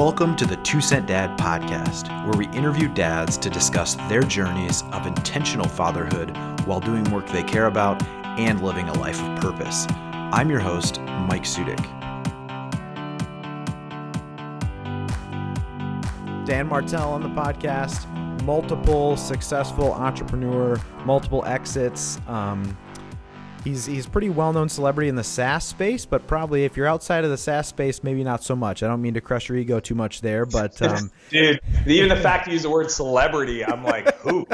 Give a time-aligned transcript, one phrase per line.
[0.00, 4.82] Welcome to the Two Cent Dad podcast, where we interview dads to discuss their journeys
[4.92, 6.34] of intentional fatherhood
[6.64, 8.02] while doing work they care about
[8.38, 9.86] and living a life of purpose.
[9.90, 11.76] I'm your host, Mike Sudik.
[16.46, 18.08] Dan Martell on the podcast,
[18.44, 22.18] multiple successful entrepreneur, multiple exits.
[22.26, 22.74] Um,
[23.64, 27.24] he's he's pretty well known celebrity in the SaaS space, but probably if you're outside
[27.24, 28.82] of the SaaS space, maybe not so much.
[28.82, 32.16] I don't mean to crush your ego too much there, but um, dude, even the
[32.16, 34.46] fact you use the word celebrity, I'm like, who?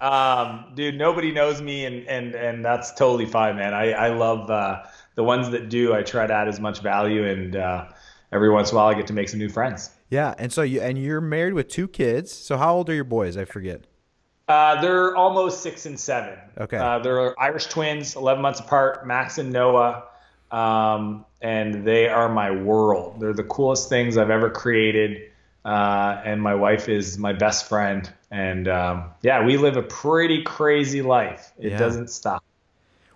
[0.00, 3.74] um, dude, nobody knows me, and and and that's totally fine, man.
[3.74, 4.82] I I love uh,
[5.14, 5.94] the ones that do.
[5.94, 7.86] I try to add as much value, and uh,
[8.32, 9.90] every once in a while, I get to make some new friends.
[10.10, 12.32] Yeah, and so you and you're married with two kids.
[12.32, 13.36] So how old are your boys?
[13.36, 13.86] I forget.
[14.52, 16.38] Uh, they're almost six and seven.
[16.58, 16.76] Okay.
[16.76, 20.04] Uh, they're Irish twins, 11 months apart, Max and Noah.
[20.50, 23.18] Um, and they are my world.
[23.18, 25.30] They're the coolest things I've ever created.
[25.64, 28.12] Uh, and my wife is my best friend.
[28.30, 31.52] And um, yeah, we live a pretty crazy life.
[31.58, 31.78] It yeah.
[31.78, 32.44] doesn't stop.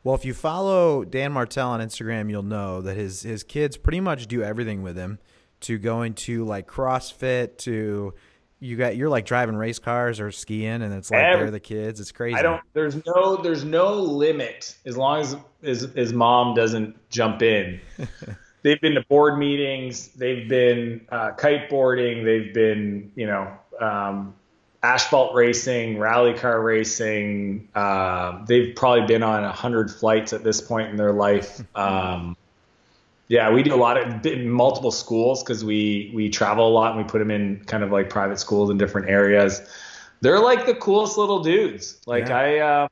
[0.05, 4.01] Well, if you follow Dan Martell on Instagram, you'll know that his his kids pretty
[4.01, 5.19] much do everything with him,
[5.62, 8.14] to going to like CrossFit to
[8.61, 11.61] you got you're like driving race cars or skiing and it's like Every, they're the
[11.61, 12.01] kids.
[12.01, 12.37] It's crazy.
[12.37, 17.43] i don't there's no there's no limit as long as his, his mom doesn't jump
[17.43, 17.81] in.
[18.63, 24.35] They've been to board meetings they've been uh, kiteboarding they've been you know um,
[24.83, 30.61] asphalt racing rally car racing uh, they've probably been on a hundred flights at this
[30.61, 31.63] point in their life.
[31.77, 32.37] Um,
[33.29, 37.05] yeah, we do a lot of multiple schools because we we travel a lot and
[37.05, 39.61] we put them in kind of like private schools in different areas.
[40.21, 42.01] They're like the coolest little dudes.
[42.07, 42.39] Like yeah.
[42.39, 42.89] I, uh,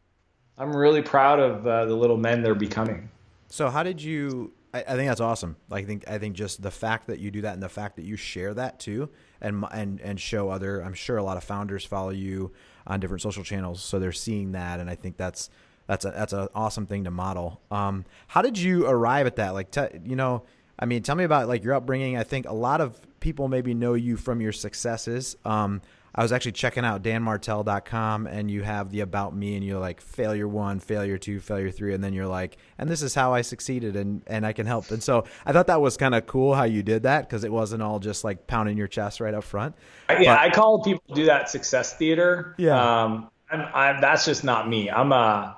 [0.58, 3.08] I'm really proud of uh, the little men they're becoming.
[3.48, 4.52] So how did you?
[4.72, 5.56] I, I think that's awesome.
[5.70, 8.04] I think I think just the fact that you do that and the fact that
[8.04, 10.80] you share that too, and and and show other.
[10.80, 12.52] I'm sure a lot of founders follow you
[12.86, 15.48] on different social channels, so they're seeing that, and I think that's
[15.86, 17.60] that's a that's an awesome thing to model.
[17.70, 19.54] Um, how did you arrive at that?
[19.54, 20.44] Like, te, you know,
[20.78, 22.16] I mean, tell me about like your upbringing.
[22.16, 25.36] I think a lot of people maybe know you from your successes.
[25.44, 25.82] Um,
[26.16, 30.00] I was actually checking out danmartell.com and you have the about me and you're like
[30.00, 33.42] failure one, failure two, failure three, and then you're like, and this is how I
[33.42, 34.92] succeeded and, and I can help.
[34.92, 37.50] And so I thought that was kind of cool how you did that because it
[37.50, 39.74] wasn't all just like pounding your chest right up front.
[40.08, 42.54] Yeah, but, I call people do that success theater.
[42.58, 43.02] Yeah.
[43.02, 44.90] Um, I'm, I'm, that's just not me.
[44.90, 45.56] I'm a,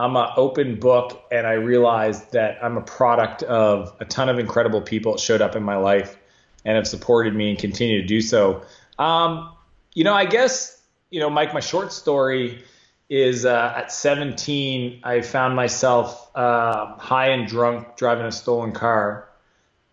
[0.00, 4.38] I'm an open book, and I realized that I'm a product of a ton of
[4.38, 6.16] incredible people that showed up in my life
[6.64, 8.62] and have supported me and continue to do so.
[8.98, 9.52] Um,
[9.94, 10.80] you know, I guess,
[11.10, 12.62] you know, Mike, my short story
[13.10, 19.28] is uh, at 17, I found myself uh, high and drunk driving a stolen car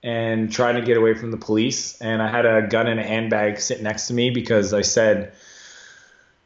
[0.03, 1.99] and trying to get away from the police.
[1.99, 5.33] And I had a gun in a handbag sitting next to me because I said,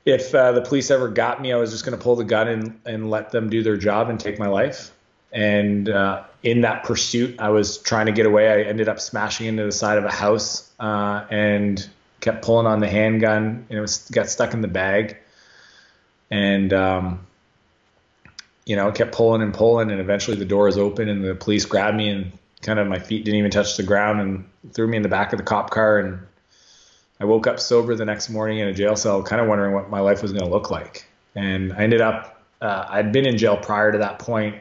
[0.05, 2.47] if uh, the police ever got me, I was just going to pull the gun
[2.47, 4.91] and, and let them do their job and take my life.
[5.31, 8.49] And uh, in that pursuit, I was trying to get away.
[8.49, 11.87] I ended up smashing into the side of a house uh, and
[12.19, 13.65] kept pulling on the handgun.
[13.69, 15.17] And it was got stuck in the bag.
[16.29, 17.25] And um,
[18.65, 21.65] you know, kept pulling and pulling, and eventually the door is open, and the police
[21.65, 24.97] grabbed me, and kind of my feet didn't even touch the ground, and threw me
[24.97, 26.19] in the back of the cop car, and
[27.21, 29.91] I woke up sober the next morning in a jail cell, kind of wondering what
[29.91, 31.05] my life was going to look like.
[31.35, 34.55] And I ended up, uh, I'd been in jail prior to that point.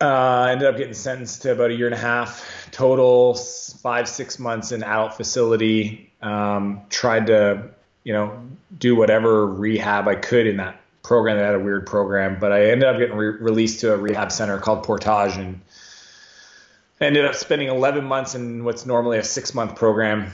[0.00, 4.08] Uh, I ended up getting sentenced to about a year and a half total, five,
[4.08, 6.10] six months in adult facility.
[6.22, 7.68] Um, tried to,
[8.02, 8.40] you know,
[8.78, 11.36] do whatever rehab I could in that program.
[11.36, 14.32] They had a weird program, but I ended up getting re- released to a rehab
[14.32, 15.60] center called Portage and
[17.02, 20.32] ended up spending 11 months in what's normally a six month program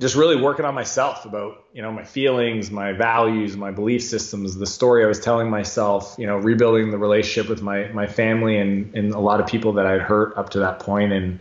[0.00, 4.56] just really working on myself about you know my feelings my values my belief systems
[4.56, 8.58] the story i was telling myself you know rebuilding the relationship with my my family
[8.58, 11.38] and and a lot of people that i'd hurt up to that point and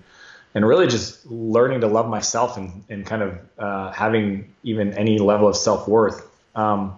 [0.58, 5.20] and really just learning to love myself and and kind of uh, having even any
[5.20, 6.28] level of self-worth.
[6.56, 6.98] Um,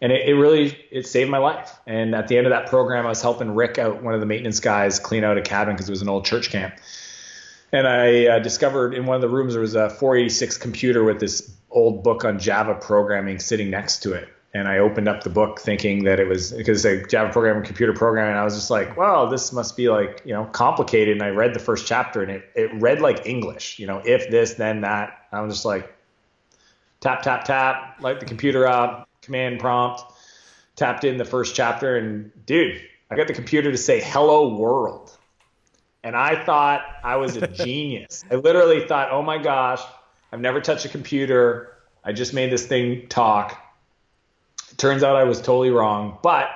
[0.00, 1.70] and it, it really it saved my life.
[1.86, 4.26] And at the end of that program i was helping rick out one of the
[4.26, 6.74] maintenance guys clean out a cabin because it was an old church camp
[7.72, 11.20] and I uh, discovered in one of the rooms there was a 486 computer with
[11.20, 14.28] this old book on Java programming sitting next to it.
[14.54, 17.64] And I opened up the book thinking that it was because it's a Java programming,
[17.64, 18.32] computer programming.
[18.32, 21.14] And I was just like, wow, this must be like, you know, complicated.
[21.14, 24.30] And I read the first chapter and it, it read like English, you know, if
[24.30, 25.26] this, then that.
[25.32, 25.90] I was just like,
[27.00, 30.02] tap, tap, tap, light the computer up, command prompt,
[30.76, 31.96] tapped in the first chapter.
[31.96, 35.16] And dude, I got the computer to say hello world
[36.04, 38.24] And I thought I was a genius.
[38.30, 39.80] I literally thought, oh my gosh,
[40.32, 41.76] I've never touched a computer.
[42.04, 43.58] I just made this thing talk.
[44.76, 46.18] Turns out I was totally wrong.
[46.22, 46.48] But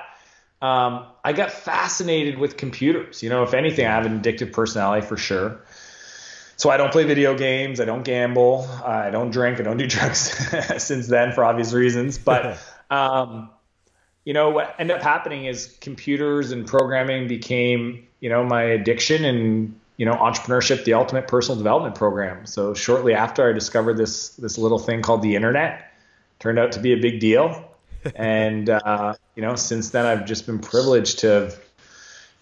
[0.61, 3.21] um, I got fascinated with computers.
[3.21, 5.61] You know, if anything, I have an addictive personality for sure.
[6.57, 7.79] So I don't play video games.
[7.79, 8.67] I don't gamble.
[8.83, 9.59] I don't drink.
[9.59, 10.19] I don't do drugs
[10.83, 12.17] since then for obvious reasons.
[12.17, 12.59] But
[12.89, 13.51] um,
[14.27, 19.23] you know what ended up happening is computers and programming became you know my addiction
[19.23, 22.45] and you know entrepreneurship the ultimate personal development program.
[22.45, 25.93] So shortly after i discovered this this little thing called the internet.
[26.39, 27.63] Turned out to be a big deal.
[28.15, 31.59] And uh, you know since then i've just been privileged to have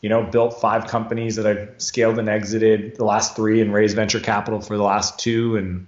[0.01, 3.95] you know built five companies that i've scaled and exited the last three and raised
[3.95, 5.55] venture capital for the last two.
[5.55, 5.85] And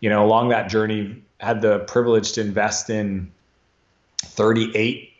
[0.00, 3.30] you know along that journey had the privilege to invest in
[4.18, 5.13] 38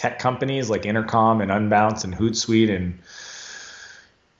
[0.00, 2.98] tech companies like intercom and unbounce and hootsuite and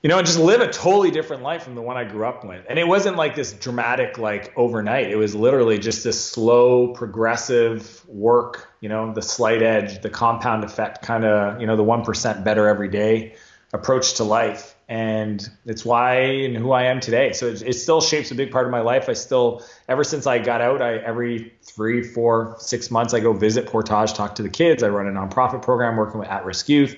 [0.01, 2.43] you know, and just live a totally different life from the one I grew up
[2.43, 2.65] with.
[2.67, 5.11] And it wasn't like this dramatic, like overnight.
[5.11, 10.63] It was literally just this slow, progressive work, you know, the slight edge, the compound
[10.63, 13.35] effect, kind of, you know, the 1% better every day
[13.73, 14.75] approach to life.
[14.91, 17.31] And it's why and who I am today.
[17.31, 19.07] So it, it still shapes a big part of my life.
[19.07, 23.31] I still, ever since I got out, I every three, four, six months, I go
[23.31, 24.83] visit Portage, talk to the kids.
[24.83, 26.97] I run a nonprofit program working with at-risk youth.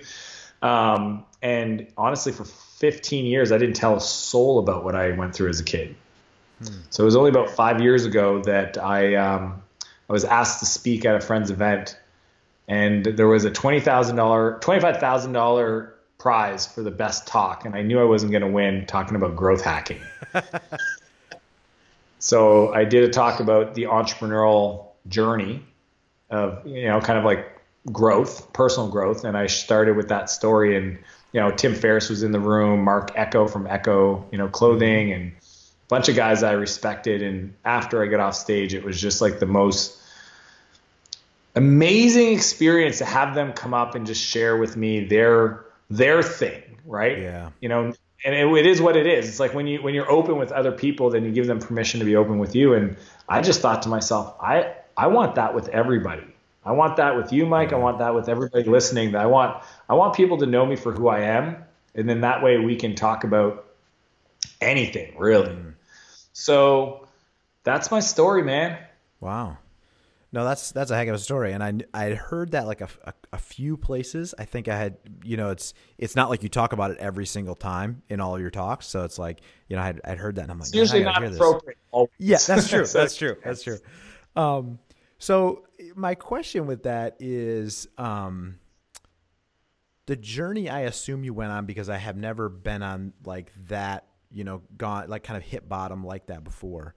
[0.64, 5.36] Um, and honestly, for 15 years, I didn't tell a soul about what I went
[5.36, 5.96] through as a kid.
[6.64, 6.74] Hmm.
[6.90, 9.62] So it was only about five years ago that I um,
[10.10, 11.96] I was asked to speak at a friend's event,
[12.68, 15.93] and there was a twenty thousand dollar, twenty five thousand dollar
[16.24, 19.36] prize for the best talk, and I knew I wasn't going to win talking about
[19.36, 20.00] growth hacking.
[22.20, 25.62] so I did a talk about the entrepreneurial journey
[26.30, 27.62] of you know kind of like
[27.92, 30.98] growth, personal growth, and I started with that story and
[31.34, 35.12] you know, Tim Ferriss was in the room, Marc Ecko from Ecko, you know, clothing
[35.12, 37.24] and a bunch of guys I respected.
[37.24, 40.00] And after I got off stage, it was just like the most
[41.56, 46.64] amazing experience to have them come up and just share with me their their thing,
[46.86, 47.20] right?
[47.20, 47.50] Yeah.
[47.60, 47.94] You know,
[48.26, 49.28] and it, it is what it is.
[49.28, 52.00] It's like when you when you're open with other people, then you give them permission
[52.00, 52.74] to be open with you.
[52.74, 52.96] And
[53.28, 56.24] I just thought to myself, I I want that with everybody.
[56.66, 57.74] I want that with you, Mike.
[57.74, 59.12] I want that with everybody listening.
[59.12, 61.58] That I want I want people to know me for who I am,
[61.96, 63.66] and then that way we can talk about
[64.62, 65.50] anything really.
[65.50, 65.74] Mm.
[66.32, 67.08] So
[67.64, 68.78] that's my story, man.
[69.20, 69.58] Wow.
[70.34, 72.90] No, that's that's a heck of a story, and I I heard that like a,
[73.04, 74.34] a, a, few places.
[74.40, 77.28] I think I had you know it's it's not like you talk about it every
[77.28, 80.42] single time in all your talks, so it's like you know I'd, I'd heard that,
[80.42, 81.78] and I'm like it's usually not appropriate.
[82.18, 82.84] Yeah, that's true.
[82.94, 83.36] that's true.
[83.46, 83.78] That's true.
[84.36, 84.80] Um,
[85.20, 88.58] so my question with that is um,
[90.08, 94.08] the journey I assume you went on because I have never been on like that,
[94.32, 96.96] you know, gone like kind of hit bottom like that before.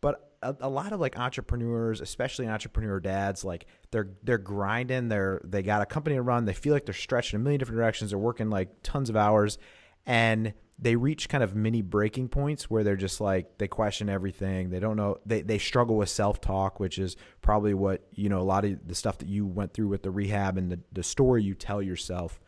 [0.00, 5.40] But a, a lot of like entrepreneurs, especially entrepreneur dads, like they're they're grinding, they're
[5.44, 7.78] they got a company to run, they feel like they're stretched in a million different
[7.78, 9.58] directions, they're working like tons of hours
[10.06, 14.70] and they reach kind of mini breaking points where they're just like they question everything
[14.70, 18.42] they don't know they, they struggle with self-talk which is probably what you know a
[18.42, 21.42] lot of the stuff that you went through with the rehab and the, the story
[21.42, 22.40] you tell yourself.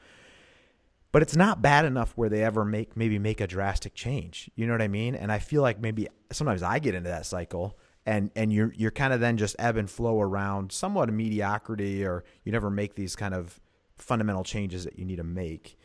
[1.12, 4.66] But it's not bad enough where they ever make maybe make a drastic change you
[4.66, 5.14] know what i mean?
[5.14, 8.90] And i feel like maybe sometimes i get into that cycle and and you're you're
[8.90, 13.14] kind of then just ebb and flow around somewhat mediocrity or you never make these
[13.14, 13.60] kind of
[13.96, 15.76] fundamental changes that you need to make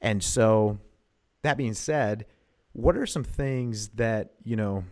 [0.00, 0.78] and so
[1.42, 2.26] that being said,
[2.72, 4.84] what are some things that, you know,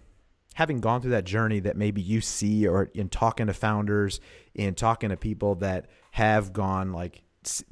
[0.54, 4.20] having gone through that journey that maybe you see or in talking to founders,
[4.54, 7.23] in talking to people that have gone like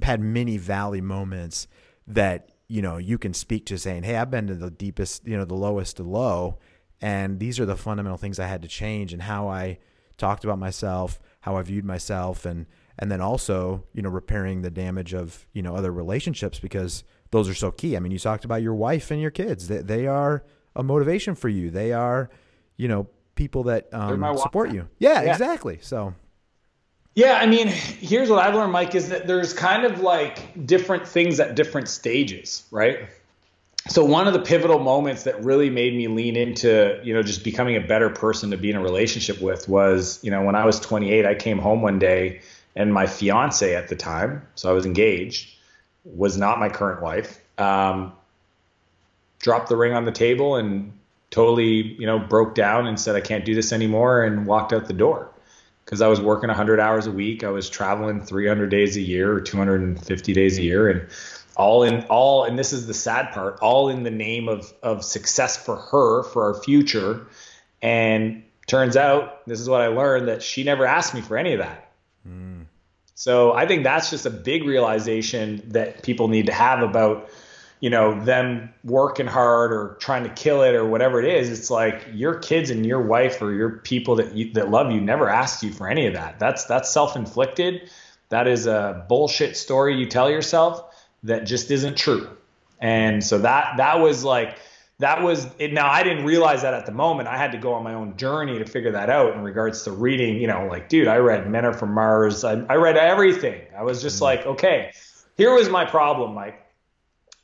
[0.03, 1.67] had many valley moments
[2.07, 5.37] that, you know, you can speak to saying, Hey, I've been to the deepest, you
[5.37, 6.59] know, the lowest to low.
[7.01, 9.79] And these are the fundamental things I had to change and how I
[10.19, 12.67] talked about myself, how I viewed myself and,
[12.99, 17.49] and then also, you know, repairing the damage of, you know, other relationships because those
[17.49, 17.97] are so key.
[17.97, 19.69] I mean, you talked about your wife and your kids.
[19.69, 21.71] They, they are a motivation for you.
[21.71, 22.31] They are,
[22.77, 24.89] you know, people that um, support you.
[24.99, 25.79] Yeah, yeah, exactly.
[25.83, 26.15] So.
[27.15, 31.07] Yeah, I mean, here's what I've learned, Mike, is that there's kind of like different
[31.07, 33.09] things at different stages, right?
[33.89, 37.45] So one of the pivotal moments that really made me lean into, you know, just
[37.45, 40.65] becoming a better person to be in a relationship with was, you know, when I
[40.65, 42.41] was 28, I came home one day
[42.75, 45.57] and my fiance at the time, so I was engaged,
[46.05, 47.41] was not my current wife.
[47.59, 48.13] Um,
[49.39, 50.93] dropped the ring on the table and
[51.31, 54.87] totally, you know, broke down and said, I can't do this anymore and walked out
[54.87, 55.31] the door
[55.85, 57.45] because I was working 100 hours a week.
[57.45, 60.91] I was traveling 300 days a year or 250 days a year.
[60.91, 61.07] And
[61.57, 65.05] all in all and this is the sad part all in the name of of
[65.05, 67.27] success for her for our future.
[67.83, 71.53] And turns out this is what i learned that she never asked me for any
[71.53, 71.83] of that.
[72.27, 72.67] Mm.
[73.15, 77.31] so i think that's just a big realization that people need to have about
[77.81, 81.51] you know them working hard or trying to kill it or whatever it is.
[81.51, 85.01] It's like your kids and your wife or your people that you, that love you
[85.01, 86.39] never asked you for any of that.
[86.39, 87.91] That's that's self-inflicted.
[88.31, 92.29] That is a bullshit story you tell yourself that just isn't true.
[92.81, 94.59] And so that that was like
[94.99, 95.73] that was it.
[95.73, 97.29] Now I didn't realize that at the moment.
[97.29, 99.93] I had to go on my own journey to figure that out in regards to
[99.93, 100.41] reading.
[100.41, 102.45] You know, like dude, I read Men Are From Mars.
[102.45, 103.61] I, I read everything.
[103.77, 104.25] I was just mm-hmm.
[104.25, 104.93] like, okay,
[105.37, 106.63] here was my problem, Mike.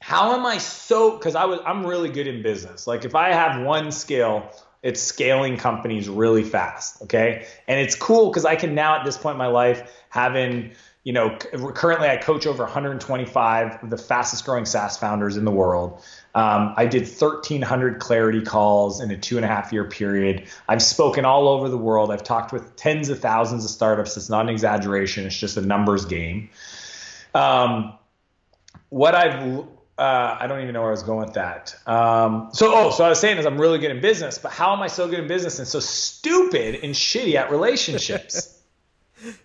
[0.01, 1.17] How am I so?
[1.17, 2.87] Because I was I'm really good in business.
[2.87, 4.51] Like if I have one skill,
[4.83, 7.03] it's scaling companies really fast.
[7.03, 10.73] Okay, and it's cool because I can now at this point in my life having
[11.05, 15.51] you know, currently I coach over 125 of the fastest growing SaaS founders in the
[15.51, 16.01] world.
[16.35, 20.49] Um, I did 1,300 clarity calls in a two and a half year period.
[20.69, 22.13] I've spoken all over the world.
[22.13, 24.17] I've talked with tens of thousands of startups.
[24.17, 25.27] It's not an exaggeration.
[25.27, 26.51] It's just a numbers game.
[27.35, 27.95] Um,
[28.89, 29.67] what I've
[29.99, 31.77] uh, I don't even know where I was going with that.
[31.87, 34.73] Um, so, oh, so I was saying is I'm really good in business, but how
[34.73, 38.59] am I so good in business and so stupid and shitty at relationships?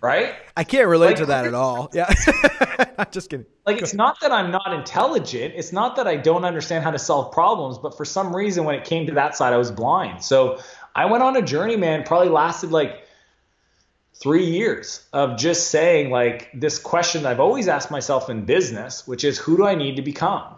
[0.00, 0.34] right?
[0.56, 1.90] I can't relate like, to that at all.
[1.92, 2.08] Yeah.
[2.98, 3.46] I'm just kidding.
[3.66, 5.54] Like, it's not that I'm not intelligent.
[5.56, 8.74] It's not that I don't understand how to solve problems, but for some reason, when
[8.74, 10.22] it came to that side, I was blind.
[10.22, 10.60] So
[10.94, 13.04] I went on a journey, man, probably lasted like
[14.14, 19.24] three years of just saying, like, this question I've always asked myself in business, which
[19.24, 20.54] is, who do I need to become?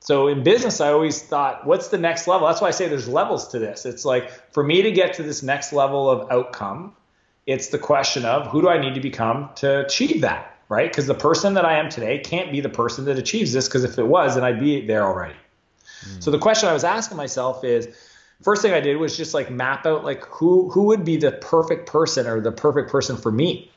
[0.00, 2.48] So in business, I always thought, what's the next level?
[2.48, 3.86] That's why I say there's levels to this.
[3.86, 6.96] It's like for me to get to this next level of outcome,
[7.46, 10.90] it's the question of who do I need to become to achieve that, right?
[10.90, 13.84] Because the person that I am today can't be the person that achieves this, because
[13.84, 15.34] if it was, then I'd be there already.
[16.04, 16.22] Mm.
[16.22, 17.88] So the question I was asking myself is,
[18.42, 21.32] first thing I did was just like map out like who who would be the
[21.32, 23.70] perfect person or the perfect person for me.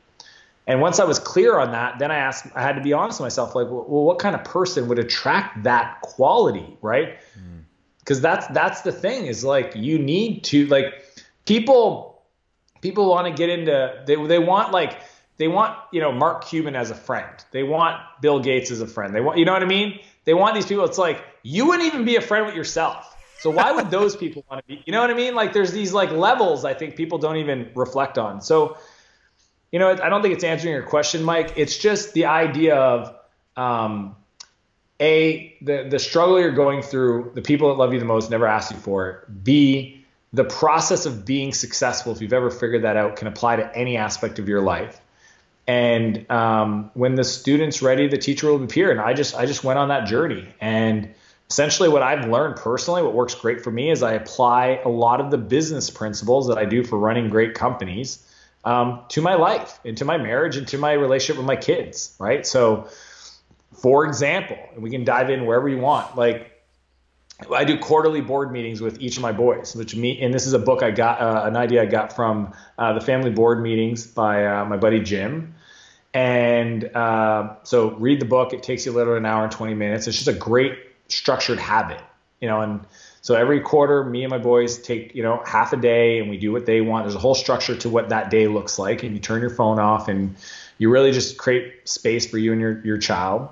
[0.68, 3.20] And once I was clear on that, then I asked, I had to be honest
[3.20, 7.18] with myself, like, well, what kind of person would attract that quality, right?
[8.00, 8.22] Because mm.
[8.22, 11.04] that's that's the thing is like you need to like
[11.44, 12.15] people
[12.86, 15.00] people want to get into they they want like
[15.38, 17.34] they want you know Mark Cuban as a friend.
[17.50, 19.12] They want Bill Gates as a friend.
[19.12, 19.98] They want you know what I mean?
[20.24, 20.84] They want these people.
[20.84, 23.12] It's like you wouldn't even be a friend with yourself.
[23.40, 24.82] So why would those people want to be?
[24.86, 25.34] You know what I mean?
[25.34, 28.40] Like there's these like levels I think people don't even reflect on.
[28.40, 28.78] So
[29.72, 31.54] you know I don't think it's answering your question, Mike.
[31.56, 33.12] It's just the idea of
[33.56, 34.14] um,
[35.00, 37.32] a the the struggle you're going through.
[37.34, 39.44] The people that love you the most never ask you for it.
[39.44, 43.76] B the process of being successful, if you've ever figured that out, can apply to
[43.76, 45.00] any aspect of your life.
[45.66, 48.90] And um, when the student's ready, the teacher will appear.
[48.90, 50.46] And I just I just went on that journey.
[50.60, 51.12] And
[51.50, 55.20] essentially, what I've learned personally, what works great for me, is I apply a lot
[55.20, 58.24] of the business principles that I do for running great companies
[58.64, 62.14] um, to my life, into my marriage, and to my relationship with my kids.
[62.20, 62.46] Right.
[62.46, 62.88] So,
[63.72, 66.55] for example, and we can dive in wherever you want, like
[67.50, 70.54] I do quarterly board meetings with each of my boys, which me and this is
[70.54, 74.06] a book I got uh, an idea I got from uh, the family board meetings
[74.06, 75.54] by uh, my buddy Jim.
[76.14, 78.54] And uh, so read the book.
[78.54, 80.06] It takes you little an hour and 20 minutes.
[80.06, 80.78] It's just a great
[81.08, 82.00] structured habit,
[82.40, 82.62] you know.
[82.62, 82.80] And
[83.20, 86.38] so every quarter, me and my boys take you know half a day, and we
[86.38, 87.04] do what they want.
[87.04, 89.78] There's a whole structure to what that day looks like, and you turn your phone
[89.78, 90.34] off, and
[90.78, 93.50] you really just create space for you and your your child.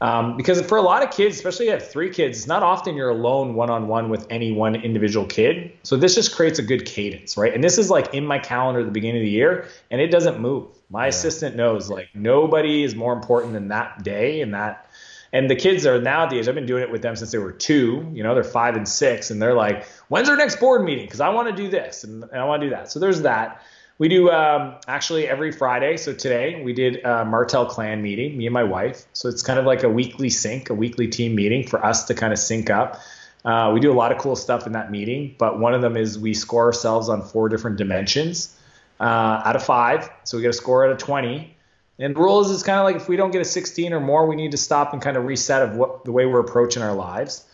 [0.00, 2.62] Um, because for a lot of kids, especially if you have three kids, it's not
[2.62, 5.72] often you're alone one on one with any one individual kid.
[5.82, 7.54] So this just creates a good cadence, right?
[7.54, 10.08] And this is like in my calendar at the beginning of the year, and it
[10.08, 10.68] doesn't move.
[10.90, 11.08] My yeah.
[11.10, 14.90] assistant knows like nobody is more important than that day and that.
[15.32, 18.08] And the kids are nowadays, I've been doing it with them since they were two.
[18.12, 21.06] You know, they're five and six, and they're like, "When's our next board meeting?
[21.06, 23.22] Because I want to do this and, and I want to do that." So there's
[23.22, 23.62] that.
[23.98, 25.96] We do um, actually every Friday.
[25.96, 29.04] So today we did a Martell clan meeting, me and my wife.
[29.12, 32.14] So it's kind of like a weekly sync, a weekly team meeting for us to
[32.14, 33.00] kind of sync up.
[33.44, 35.96] Uh, we do a lot of cool stuff in that meeting, but one of them
[35.96, 38.58] is we score ourselves on four different dimensions
[38.98, 40.10] uh, out of five.
[40.24, 41.54] So we get a score out of 20.
[42.00, 44.00] And the rule is it's kind of like if we don't get a 16 or
[44.00, 46.82] more, we need to stop and kind of reset of what the way we're approaching
[46.82, 47.44] our lives.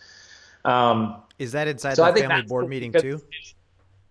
[0.65, 3.21] Um, is that inside so the family board meeting too?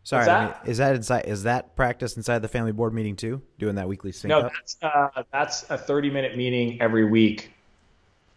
[0.03, 1.27] Sorry, I mean, is that inside?
[1.27, 3.43] Is that practice inside the family board meeting too?
[3.59, 4.53] Doing that weekly sync No, up?
[4.53, 7.53] that's uh, that's a thirty minute meeting every week.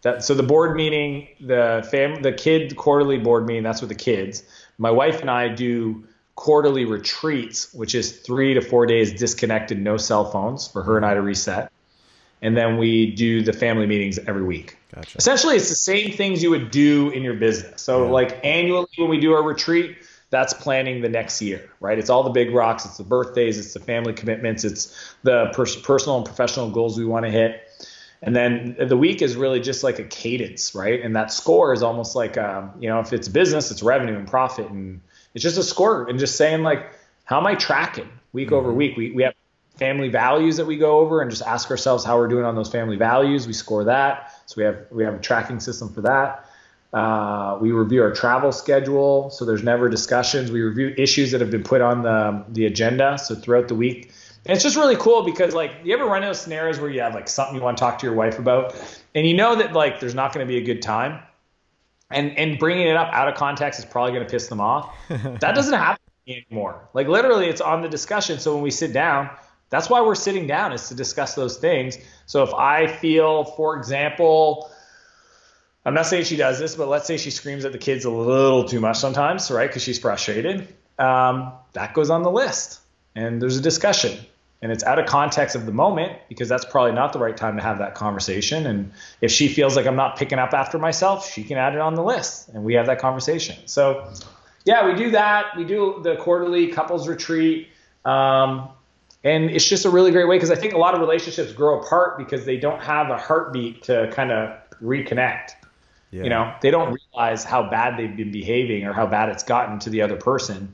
[0.02, 3.62] That so the board meeting, the fam, the kid quarterly board meeting.
[3.62, 4.42] That's with the kids.
[4.78, 6.04] My wife and I do
[6.36, 11.06] quarterly retreats, which is three to four days disconnected, no cell phones for her and
[11.06, 11.70] I to reset.
[12.42, 14.76] and then we do the family meetings every week.
[14.94, 15.16] Gotcha.
[15.16, 17.80] Essentially, it's the same things you would do in your business.
[17.82, 18.10] So, yeah.
[18.10, 19.96] like annually when we do our retreat,
[20.34, 21.98] that's planning the next year, right?
[21.98, 25.76] It's all the big rocks, it's the birthdays, it's the family commitments, it's the pers-
[25.76, 27.62] personal and professional goals we want to hit.
[28.20, 31.00] And then the week is really just like a cadence, right?
[31.00, 34.26] And that score is almost like, um, you know, if it's business, it's revenue and
[34.26, 34.70] profit.
[34.70, 35.02] And
[35.34, 36.90] it's just a score and just saying, like,
[37.24, 38.56] how am I tracking week mm-hmm.
[38.56, 38.96] over week?
[38.96, 39.34] We, we have
[39.76, 42.70] family values that we go over and just ask ourselves how we're doing on those
[42.70, 43.46] family values.
[43.46, 44.32] We score that.
[44.46, 46.48] So we have we have a tracking system for that.
[46.94, 50.52] Uh, we review our travel schedule, so there's never discussions.
[50.52, 53.18] We review issues that have been put on the the agenda.
[53.18, 54.12] So throughout the week,
[54.46, 57.12] and it's just really cool because like you ever run into scenarios where you have
[57.12, 58.76] like something you want to talk to your wife about,
[59.12, 61.20] and you know that like there's not going to be a good time,
[62.12, 64.94] and and bringing it up out of context is probably going to piss them off.
[65.08, 66.88] that doesn't happen anymore.
[66.94, 68.38] Like literally, it's on the discussion.
[68.38, 69.30] So when we sit down,
[69.68, 71.98] that's why we're sitting down is to discuss those things.
[72.26, 74.70] So if I feel, for example,
[75.84, 78.10] I'm not saying she does this, but let's say she screams at the kids a
[78.10, 79.68] little too much sometimes, right?
[79.68, 80.74] Because she's frustrated.
[80.98, 82.80] Um, that goes on the list,
[83.14, 84.18] and there's a discussion,
[84.62, 87.56] and it's out of context of the moment because that's probably not the right time
[87.56, 88.66] to have that conversation.
[88.66, 91.80] And if she feels like I'm not picking up after myself, she can add it
[91.80, 93.56] on the list, and we have that conversation.
[93.66, 94.10] So,
[94.64, 95.56] yeah, we do that.
[95.56, 97.68] We do the quarterly couples retreat.
[98.06, 98.70] Um,
[99.22, 101.80] and it's just a really great way because I think a lot of relationships grow
[101.80, 105.52] apart because they don't have a heartbeat to kind of reconnect.
[106.14, 106.22] Yeah.
[106.22, 109.80] You know, they don't realize how bad they've been behaving or how bad it's gotten
[109.80, 110.72] to the other person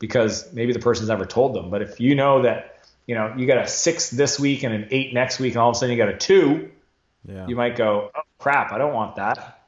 [0.00, 1.70] because maybe the person's never told them.
[1.70, 4.88] But if you know that, you know, you got a six this week and an
[4.90, 6.70] eight next week, and all of a sudden you got a two,
[7.24, 7.46] yeah.
[7.46, 9.62] you might go, oh, crap, I don't want that.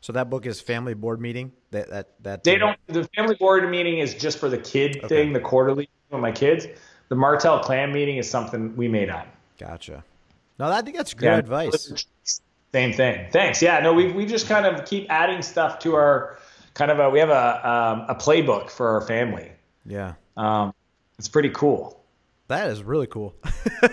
[0.00, 1.52] So that book is Family Board Meeting.
[1.72, 2.78] That that that they don't.
[2.86, 5.08] The Family Board Meeting is just for the kid okay.
[5.08, 6.66] thing, the quarterly with my kids
[7.08, 9.26] the Martell clan meeting is something we made up.
[9.58, 10.04] Gotcha.
[10.58, 12.06] No, I think that's good yeah, advice.
[12.72, 13.28] Same thing.
[13.30, 13.62] Thanks.
[13.62, 13.80] Yeah.
[13.80, 16.38] No, we we just kind of keep adding stuff to our
[16.74, 19.52] kind of a we have a um, a playbook for our family.
[19.86, 20.14] Yeah.
[20.36, 20.74] Um,
[21.18, 22.04] it's pretty cool.
[22.48, 23.34] That is really cool.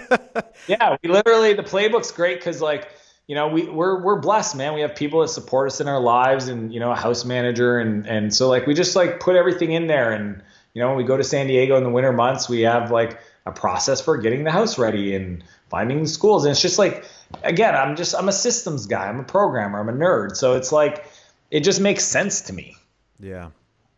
[0.68, 2.90] yeah, we literally the playbook's great because like
[3.28, 4.74] you know we we're we're blessed, man.
[4.74, 7.80] We have people that support us in our lives, and you know a house manager,
[7.80, 10.44] and and so like we just like put everything in there and
[10.74, 13.20] you know, when we go to San Diego in the winter months, we have like
[13.46, 16.46] a process for getting the house ready and finding schools.
[16.46, 17.06] And it's just like,
[17.44, 19.08] again, I'm just, I'm a systems guy.
[19.08, 19.80] I'm a programmer.
[19.80, 20.36] I'm a nerd.
[20.36, 21.06] So it's like,
[21.52, 22.76] it just makes sense to me.
[23.20, 23.50] Yeah.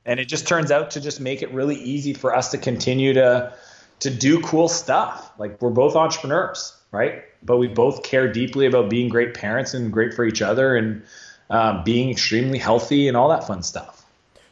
[0.05, 3.13] And it just turns out to just make it really easy for us to continue
[3.13, 3.53] to,
[4.01, 5.31] to do cool stuff.
[5.37, 7.23] Like we're both entrepreneurs, right?
[7.41, 11.03] But we both care deeply about being great parents and great for each other and
[11.49, 13.94] uh, being extremely healthy and all that fun stuff.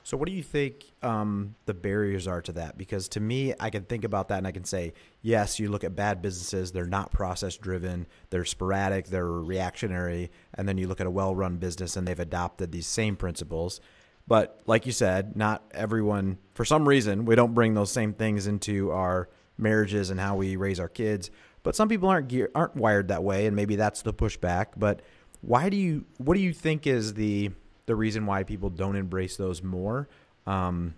[0.06, 2.78] So, what do you think um, the barriers are to that?
[2.78, 5.86] Because to me, I can think about that and I can say, yes, you look
[5.86, 10.30] at bad businesses, they're not process driven, they're sporadic, they're reactionary.
[10.56, 13.80] And then you look at a well run business and they've adopted these same principles.
[14.28, 18.46] But like you said, not everyone, for some reason, we don't bring those same things
[18.46, 21.32] into our marriages and how we raise our kids.
[21.64, 24.68] But some people aren't aren't wired that way, and maybe that's the pushback.
[24.76, 25.02] But
[25.40, 26.06] why do you?
[26.18, 27.52] What do you think is the
[27.86, 30.08] the reason why people don't embrace those more?
[30.46, 30.96] Um,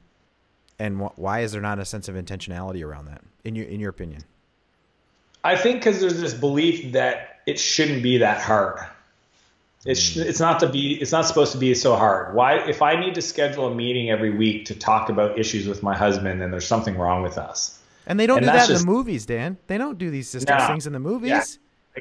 [0.80, 3.80] and wh- why is there not a sense of intentionality around that, in your in
[3.80, 4.24] your opinion?
[5.44, 8.80] I think because there's this belief that it shouldn't be that hard.
[9.86, 10.26] It's mm.
[10.26, 12.34] it's not to be it's not supposed to be so hard.
[12.34, 15.84] Why if I need to schedule a meeting every week to talk about issues with
[15.84, 17.80] my husband, then there's something wrong with us.
[18.08, 19.58] And they don't and do that just, in the movies, Dan.
[19.68, 21.30] They don't do these no, things in the movies.
[21.30, 21.44] Yeah.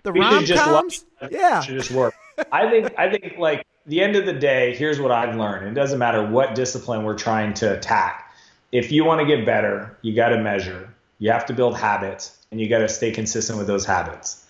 [0.02, 2.14] The rom coms, yeah, should just work.
[2.50, 5.66] I think I think like the end of the day, here's what I've learned.
[5.66, 8.32] It doesn't matter what discipline we're trying to attack.
[8.72, 10.88] If you want to get better, you got to measure.
[11.18, 14.46] You have to build habits, and you got to stay consistent with those habits.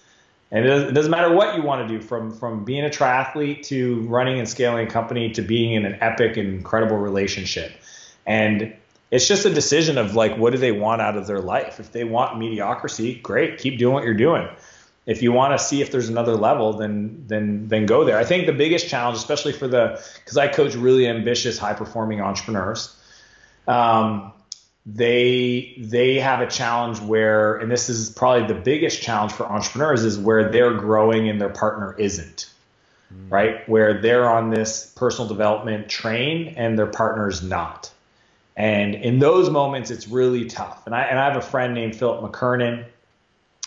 [0.51, 4.03] And it doesn't matter what you want to do, from from being a triathlete to
[4.03, 7.73] running and scaling a company to being in an epic and incredible relationship.
[8.27, 8.75] And
[9.11, 11.81] it's just a decision of like, what do they want out of their life?
[11.81, 14.49] If they want mediocrity, great, keep doing what you're doing
[15.07, 18.17] if you want to see if there's another level, then then then go there.
[18.17, 22.21] I think the biggest challenge, especially for the because I coach really ambitious, high performing
[22.21, 22.97] entrepreneurs,
[23.69, 24.33] um,
[24.87, 30.05] they they have a challenge where, and this is probably the biggest challenge for entrepreneurs,
[30.05, 32.51] is where they're growing and their partner isn't.
[33.13, 33.31] Mm.
[33.31, 37.91] Right, where they're on this personal development train and their partner's not.
[38.57, 40.87] And in those moments, it's really tough.
[40.87, 42.87] And I and I have a friend named Philip McKernan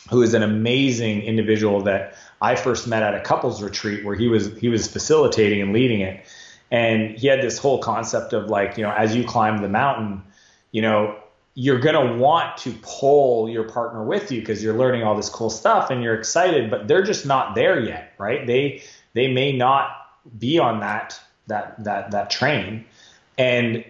[0.09, 4.27] who is an amazing individual that I first met at a couples retreat where he
[4.27, 6.25] was he was facilitating and leading it.
[6.69, 10.21] And he had this whole concept of like, you know, as you climb the mountain,
[10.71, 11.15] you know,
[11.55, 15.29] you're going to want to pull your partner with you because you're learning all this
[15.29, 18.45] cool stuff and you're excited, but they're just not there yet, right?
[18.45, 19.89] They they may not
[20.37, 22.85] be on that that that that train,
[23.37, 23.83] and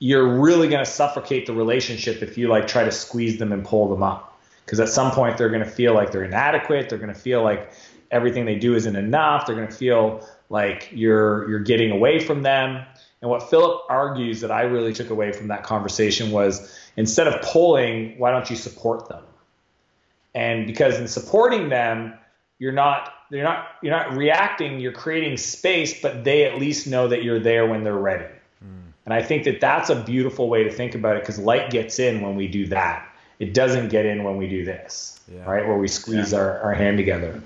[0.00, 3.64] you're really going to suffocate the relationship if you like try to squeeze them and
[3.64, 4.33] pull them up
[4.64, 6.88] because at some point they're going to feel like they're inadequate.
[6.88, 7.72] They're going to feel like
[8.10, 9.46] everything they do isn't enough.
[9.46, 12.84] They're going to feel like you're you're getting away from them.
[13.20, 17.40] And what Philip argues that I really took away from that conversation was instead of
[17.40, 19.24] pulling, why don't you support them?
[20.34, 22.14] And because in supporting them,
[22.58, 27.08] you're not you're not you're not reacting, you're creating space, but they at least know
[27.08, 28.32] that you're there when they're ready.
[28.64, 28.92] Mm.
[29.06, 31.98] And I think that that's a beautiful way to think about it because light gets
[31.98, 33.08] in when we do that.
[33.38, 35.44] It doesn't get in when we do this, yeah.
[35.44, 35.66] right?
[35.66, 36.38] Where we squeeze yeah.
[36.38, 37.42] our, our hand together.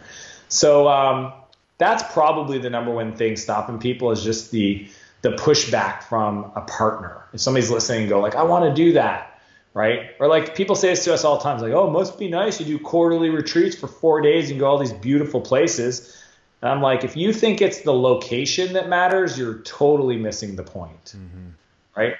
[0.48, 1.32] So um,
[1.78, 4.88] that's probably the number one thing stopping people is just the
[5.22, 7.24] the pushback from a partner.
[7.32, 9.40] If somebody's listening and go like, I want to do that,
[9.74, 10.10] right?
[10.20, 12.28] Or like people say this to us all the time, like, oh, it must be
[12.28, 12.60] nice.
[12.60, 16.16] You do quarterly retreats for four days and go all these beautiful places.
[16.62, 20.62] And I'm like, if you think it's the location that matters, you're totally missing the
[20.62, 21.50] point, mm-hmm.
[21.96, 22.14] right?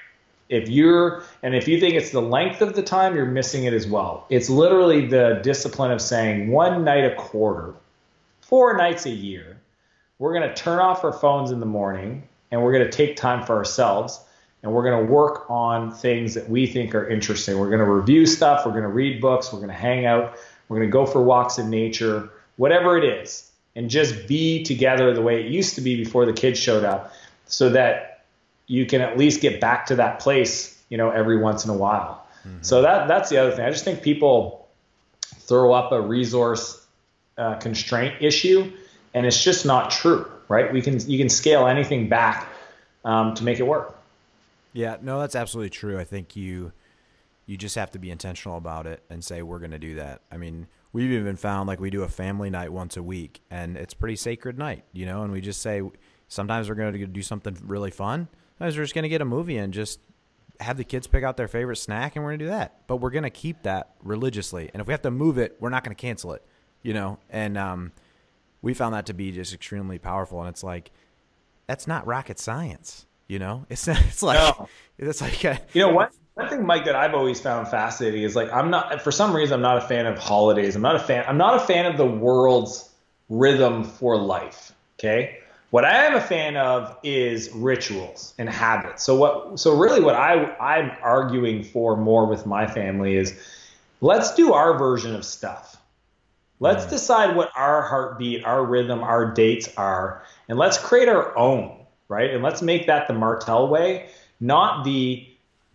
[0.49, 3.73] If you're, and if you think it's the length of the time, you're missing it
[3.73, 4.25] as well.
[4.29, 7.75] It's literally the discipline of saying one night a quarter,
[8.41, 9.61] four nights a year,
[10.17, 13.15] we're going to turn off our phones in the morning and we're going to take
[13.15, 14.19] time for ourselves
[14.63, 17.57] and we're going to work on things that we think are interesting.
[17.57, 20.35] We're going to review stuff, we're going to read books, we're going to hang out,
[20.67, 25.13] we're going to go for walks in nature, whatever it is, and just be together
[25.13, 27.13] the way it used to be before the kids showed up
[27.45, 28.08] so that
[28.69, 31.77] you can at least get back to that place, you know, every once in a
[31.77, 32.25] while.
[32.47, 32.59] Mm-hmm.
[32.61, 33.65] So that that's the other thing.
[33.65, 34.69] I just think people
[35.35, 36.85] throw up a resource
[37.37, 38.71] uh, constraint issue
[39.13, 40.73] and it's just not true right?
[40.73, 42.49] We can you can scale anything back
[43.05, 43.97] um, to make it work.
[44.73, 45.97] Yeah, no, that's absolutely true.
[45.97, 46.73] I think you
[47.45, 50.21] you just have to be intentional about it and say we're going to do that.
[50.31, 53.77] I mean, we've even found like we do a family night once a week, and
[53.77, 55.23] it's pretty sacred night, you know.
[55.23, 55.81] And we just say
[56.27, 58.27] sometimes we're going to do something really fun.
[58.59, 59.99] Sometimes we're just going to get a movie and just
[60.59, 62.85] have the kids pick out their favorite snack, and we're going to do that.
[62.87, 65.69] But we're going to keep that religiously, and if we have to move it, we're
[65.69, 66.45] not going to cancel it,
[66.83, 67.19] you know.
[67.29, 67.93] And um,
[68.61, 70.41] we found that to be just extremely powerful.
[70.41, 70.91] And it's like,
[71.67, 73.65] that's not rocket science, you know?
[73.69, 74.67] It's not, it's like, no.
[74.97, 76.11] it's like, a, you know what?
[76.33, 79.53] One thing, Mike, that I've always found fascinating is like, I'm not, for some reason,
[79.55, 80.75] I'm not a fan of holidays.
[80.75, 82.89] I'm not a fan, I'm not a fan of the world's
[83.29, 84.73] rhythm for life.
[84.97, 85.38] Okay.
[85.71, 89.03] What I am a fan of is rituals and habits.
[89.03, 93.39] So what, so really what I, I'm arguing for more with my family is
[94.01, 95.79] let's do our version of stuff
[96.59, 96.89] Let's mm.
[96.89, 102.31] decide what our heartbeat, our rhythm, our dates are, and let's create our own, right?
[102.31, 105.25] And let's make that the Martell way, not the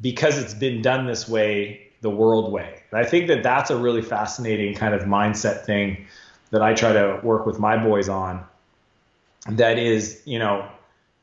[0.01, 2.83] because it's been done this way, the world way.
[2.91, 6.07] And I think that that's a really fascinating kind of mindset thing
[6.51, 8.45] that I try to work with my boys on.
[9.49, 10.69] That is, you know,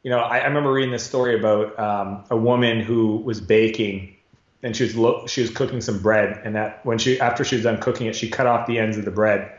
[0.03, 4.15] you know, I, I remember reading this story about um, a woman who was baking
[4.63, 7.55] and she was lo- she was cooking some bread, and that when she after she
[7.55, 9.51] was done cooking it, she cut off the ends of the bread.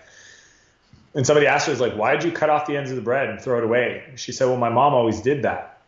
[1.14, 3.02] And somebody asked her, "Was like, why did you cut off the ends of the
[3.02, 5.80] bread and throw it away?" She said, "Well, my mom always did that."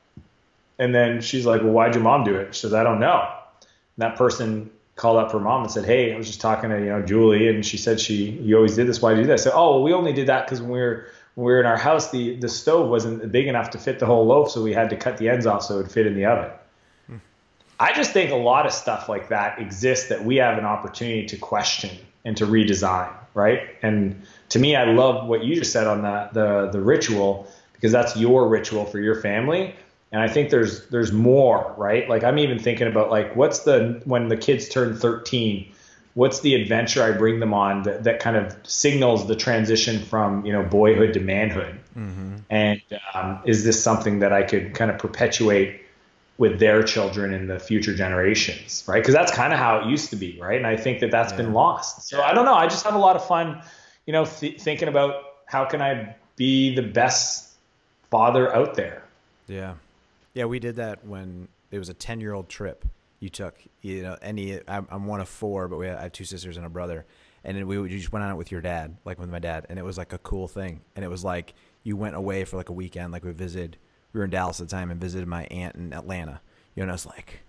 [0.78, 3.28] And then she's like, "Well, why'd your mom do it?" She says, "I don't know."
[3.60, 6.78] And that person called up her mom and said, "Hey, I was just talking to
[6.78, 9.00] you know Julie, and she said she you always did this.
[9.00, 10.70] Why do you do that?" I said, "Oh, well, we only did that because when
[10.72, 13.78] we were when we were in our house, the the stove wasn't big enough to
[13.78, 15.90] fit the whole loaf, so we had to cut the ends off so it would
[15.90, 16.50] fit in the oven."
[17.06, 17.16] Hmm.
[17.80, 21.26] I just think a lot of stuff like that exists that we have an opportunity
[21.26, 21.90] to question
[22.24, 23.62] and to redesign, right?
[23.82, 27.92] And to me, I love what you just said on the the, the ritual because
[27.92, 29.74] that's your ritual for your family.
[30.10, 32.08] And I think there's there's more, right?
[32.08, 35.70] Like I'm even thinking about like what's the when the kids turn 13,
[36.14, 40.46] what's the adventure I bring them on that, that kind of signals the transition from
[40.46, 41.78] you know boyhood to manhood?
[41.96, 42.36] Mm-hmm.
[42.50, 42.80] And
[43.12, 45.82] um, is this something that I could kind of perpetuate
[46.36, 49.00] with their children in the future generations, right?
[49.00, 50.56] Because that's kind of how it used to be, right?
[50.56, 51.38] And I think that that's yeah.
[51.38, 52.08] been lost.
[52.08, 52.54] So I don't know.
[52.54, 53.62] I just have a lot of fun,
[54.06, 57.50] you know, th- thinking about how can I be the best
[58.10, 59.04] father out there.
[59.46, 59.74] Yeah,
[60.32, 60.46] yeah.
[60.46, 62.84] We did that when it was a ten-year-old trip.
[63.24, 64.60] You took, you know, any.
[64.68, 67.06] I'm, I'm one of four, but we have, I have two sisters and a brother,
[67.42, 69.64] and then we you just went on it with your dad, like with my dad,
[69.70, 70.82] and it was like a cool thing.
[70.94, 73.78] And it was like you went away for like a weekend, like we visited
[74.12, 76.42] we were in Dallas at the time and visited my aunt in Atlanta.
[76.74, 77.40] You know, and I was like,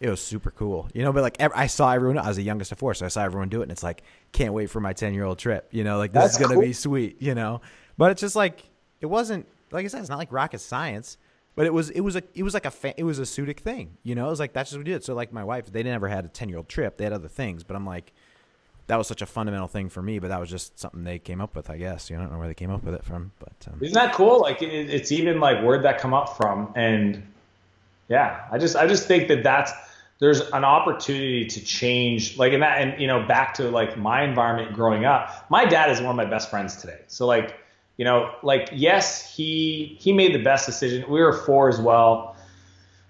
[0.00, 0.88] it was super cool.
[0.94, 2.16] You know, but like I saw everyone.
[2.16, 4.02] I was the youngest of four, so I saw everyone do it, and it's like,
[4.32, 5.68] can't wait for my ten year old trip.
[5.70, 6.62] You know, like this That's is gonna cool.
[6.62, 7.20] be sweet.
[7.20, 7.60] You know,
[7.98, 8.62] but it's just like
[9.02, 9.46] it wasn't.
[9.70, 11.18] Like I said, it's not like rocket science,
[11.60, 13.60] But it was it was a it was like a fa- it was a Sudic
[13.60, 14.28] thing, you know.
[14.28, 15.04] It was like that's just what we did.
[15.04, 16.96] So like my wife, they never had a ten year old trip.
[16.96, 18.14] They had other things, but I'm like,
[18.86, 20.20] that was such a fundamental thing for me.
[20.20, 22.08] But that was just something they came up with, I guess.
[22.08, 23.92] You know, I don't know where they came up with it from, but um, isn't
[23.92, 24.40] that cool?
[24.40, 26.72] Like it, it's even like where'd that come up from?
[26.76, 27.30] And
[28.08, 29.70] yeah, I just I just think that that's
[30.18, 34.22] there's an opportunity to change like in that and you know back to like my
[34.22, 37.58] environment growing up my dad is one of my best friends today so like
[38.00, 42.34] you know like yes he he made the best decision we were four as well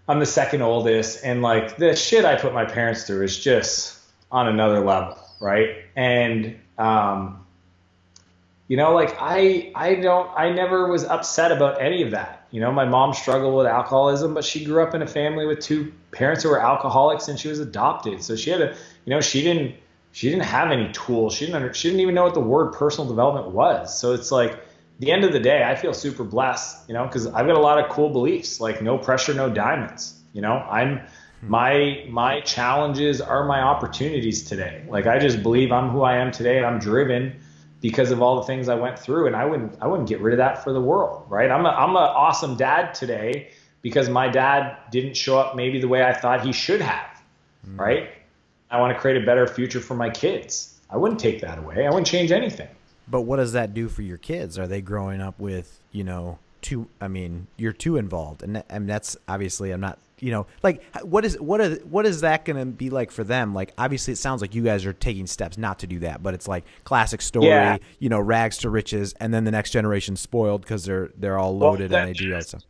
[0.08, 4.00] i'm the second oldest and like the shit i put my parents through is just
[4.32, 7.46] on another level right and um
[8.66, 12.60] you know like i i don't i never was upset about any of that you
[12.60, 15.92] know, my mom struggled with alcoholism, but she grew up in a family with two
[16.10, 18.24] parents who were alcoholics, and she was adopted.
[18.24, 18.74] So she had a,
[19.04, 19.76] you know, she didn't
[20.10, 21.34] she didn't have any tools.
[21.34, 23.96] She didn't under, she didn't even know what the word personal development was.
[23.96, 24.58] So it's like
[25.00, 27.60] the end of the day, I feel super blessed, you know, because I've got a
[27.60, 30.14] lot of cool beliefs, like no pressure, no diamonds.
[30.34, 31.00] You know, I'm
[31.42, 34.84] my my challenges are my opportunities today.
[34.88, 37.40] Like I just believe I'm who I am today, and I'm driven
[37.80, 40.34] because of all the things I went through, and I wouldn't I wouldn't get rid
[40.34, 41.50] of that for the world, right?
[41.50, 45.88] I'm a, I'm an awesome dad today because my dad didn't show up maybe the
[45.88, 47.22] way I thought he should have,
[47.66, 47.78] mm.
[47.78, 48.10] right?
[48.70, 50.78] I want to create a better future for my kids.
[50.90, 51.86] I wouldn't take that away.
[51.86, 52.68] I wouldn't change anything.
[53.10, 54.58] But what does that do for your kids?
[54.58, 56.88] Are they growing up with you know too?
[57.00, 61.24] I mean, you're too involved, and, and that's obviously I'm not you know like what
[61.24, 64.16] is what is what is that going to be like for them like obviously it
[64.16, 67.22] sounds like you guys are taking steps not to do that but it's like classic
[67.22, 67.78] story yeah.
[67.98, 71.56] you know rags to riches and then the next generation spoiled because they're they're all
[71.56, 72.62] loaded well, and they do that stuff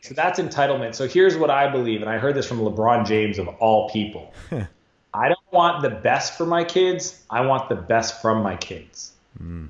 [0.00, 3.38] so that's entitlement so here's what i believe and i heard this from lebron james
[3.38, 4.32] of all people
[5.14, 9.12] i don't want the best for my kids i want the best from my kids
[9.40, 9.68] mm.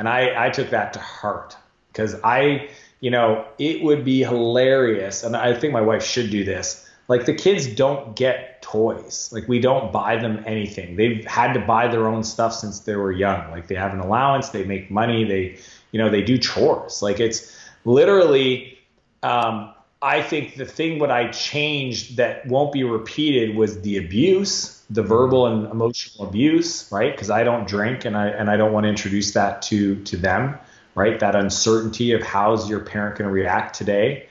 [0.00, 1.56] And i i took that to heart
[1.92, 2.68] because i
[3.00, 5.24] you know, it would be hilarious.
[5.24, 6.86] And I think my wife should do this.
[7.08, 9.30] Like the kids don't get toys.
[9.32, 10.96] Like we don't buy them anything.
[10.96, 13.50] They've had to buy their own stuff since they were young.
[13.50, 15.58] Like they have an allowance, they make money, they,
[15.90, 17.02] you know, they do chores.
[17.02, 18.78] Like it's literally,
[19.22, 24.82] um, I think the thing what I changed that won't be repeated was the abuse,
[24.88, 27.12] the verbal and emotional abuse, right?
[27.12, 30.16] Because I don't drink and I and I don't want to introduce that to to
[30.16, 30.58] them
[30.94, 31.18] right?
[31.20, 34.26] That uncertainty of how's your parent going to react today,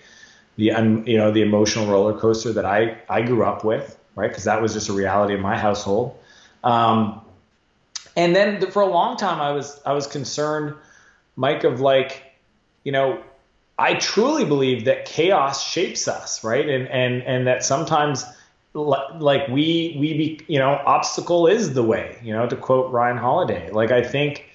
[0.58, 4.28] the un, you know the emotional roller coaster that I I grew up with, right?
[4.28, 6.18] Because that was just a reality in my household.
[6.64, 7.22] Um,
[8.16, 10.76] and then for a long time, I was I was concerned,
[11.36, 12.24] Mike, of like,
[12.84, 13.24] you know,
[13.80, 16.68] I truly believe that chaos shapes us, right?
[16.68, 18.26] And and and that sometimes
[18.74, 23.18] like we we be you know obstacle is the way you know to quote Ryan
[23.18, 23.72] Holiday.
[23.72, 24.46] Like I think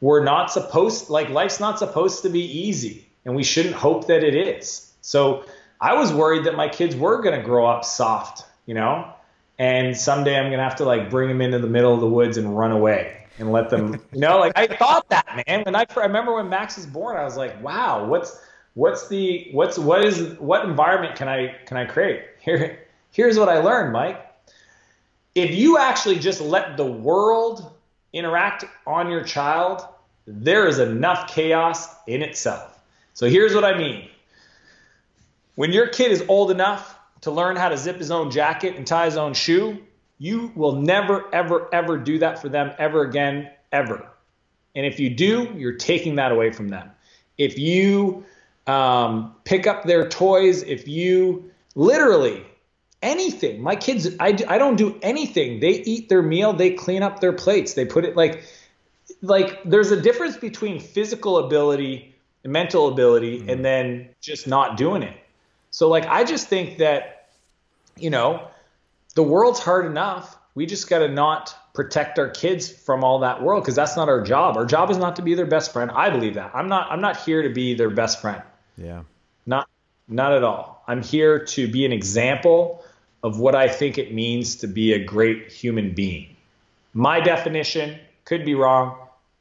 [0.00, 4.22] we're not supposed like life's not supposed to be easy and we shouldn't hope that
[4.24, 4.92] it is.
[5.02, 5.44] So
[5.82, 9.12] i was worried that my kids were going to grow up soft you know?
[9.58, 12.08] And someday i'm going to have to like bring them into the middle of the
[12.08, 14.38] woods and run away and let them you know?
[14.38, 15.62] Like i thought that man.
[15.64, 18.40] When I, I remember when max was born i was like wow what's
[18.80, 23.48] what's the what's what is what environment can i can i create here here's what
[23.48, 24.26] i learned mike
[25.34, 27.72] if you actually just let the world
[28.12, 29.86] interact on your child,
[30.26, 32.78] there is enough chaos in itself.
[33.14, 34.08] So here's what I mean.
[35.54, 38.86] When your kid is old enough to learn how to zip his own jacket and
[38.86, 39.78] tie his own shoe,
[40.18, 44.08] you will never, ever, ever do that for them ever again, ever.
[44.74, 46.90] And if you do, you're taking that away from them.
[47.38, 48.24] If you
[48.66, 52.44] um, pick up their toys, if you literally
[53.02, 53.62] anything.
[53.62, 55.60] My kids, I, I don't do anything.
[55.60, 58.44] They eat their meal, they clean up their plates, they put it like,
[59.22, 63.48] like there's a difference between physical ability and mental ability mm.
[63.48, 65.16] and then just not doing it.
[65.70, 67.28] So like I just think that,
[67.96, 68.48] you know,
[69.14, 70.36] the world's hard enough.
[70.54, 74.08] We just got to not protect our kids from all that world because that's not
[74.08, 74.56] our job.
[74.56, 75.90] Our job is not to be their best friend.
[75.90, 76.50] I believe that.
[76.54, 78.42] I'm not I'm not here to be their best friend.
[78.76, 79.02] Yeah.
[79.46, 79.68] Not
[80.08, 80.82] not at all.
[80.86, 82.84] I'm here to be an example
[83.22, 86.36] of what I think it means to be a great human being.
[86.94, 88.96] My definition could be wrong.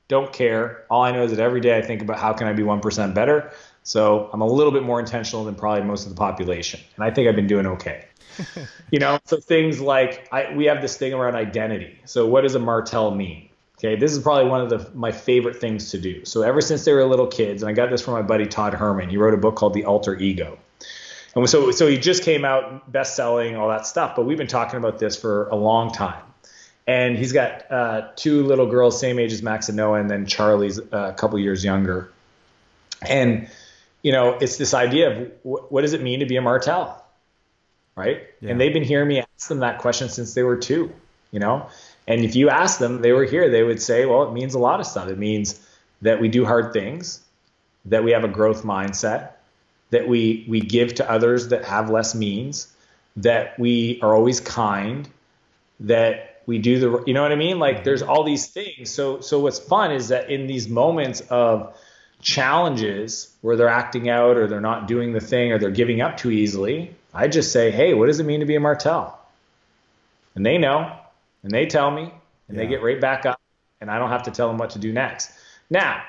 [0.07, 0.85] Don't care.
[0.89, 3.13] All I know is that every day I think about how can I be 1%
[3.13, 3.51] better.
[3.89, 6.79] So I'm a little bit more intentional than probably most of the population.
[6.95, 8.05] And I think I've been doing okay.
[8.91, 11.99] you know, so things like I, we have this thing around identity.
[12.05, 13.49] So what does a Martell mean?
[13.79, 16.23] Okay, this is probably one of the, my favorite things to do.
[16.23, 18.75] So ever since they were little kids, and I got this from my buddy Todd
[18.75, 19.09] Herman.
[19.09, 20.59] He wrote a book called The Alter Ego.
[21.33, 24.15] And so, so he just came out best selling, all that stuff.
[24.15, 26.21] But we've been talking about this for a long time.
[26.85, 30.27] And he's got uh, two little girls, same age as Max and Noah, and then
[30.27, 32.11] Charlie's uh, a couple years younger.
[33.01, 33.49] And
[34.01, 37.03] you know, it's this idea of wh- what does it mean to be a Martell,
[37.95, 38.23] right?
[38.41, 38.51] Yeah.
[38.51, 40.93] And they've been hearing me ask them that question since they were two,
[41.31, 41.69] you know.
[42.07, 44.59] And if you ask them, they were here, they would say, well, it means a
[44.59, 45.09] lot of stuff.
[45.09, 45.65] It means
[46.01, 47.21] that we do hard things,
[47.85, 49.31] that we have a growth mindset,
[49.91, 52.73] that we we give to others that have less means,
[53.17, 55.07] that we are always kind,
[55.81, 57.59] that we do the you know what I mean?
[57.59, 58.91] Like there's all these things.
[58.91, 61.75] So so what's fun is that in these moments of
[62.21, 66.17] challenges where they're acting out or they're not doing the thing or they're giving up
[66.17, 69.17] too easily, I just say, "Hey, what does it mean to be a Martell?"
[70.35, 70.91] And they know,
[71.43, 72.63] and they tell me, and yeah.
[72.63, 73.39] they get right back up,
[73.81, 75.31] and I don't have to tell them what to do next.
[75.69, 76.03] Now,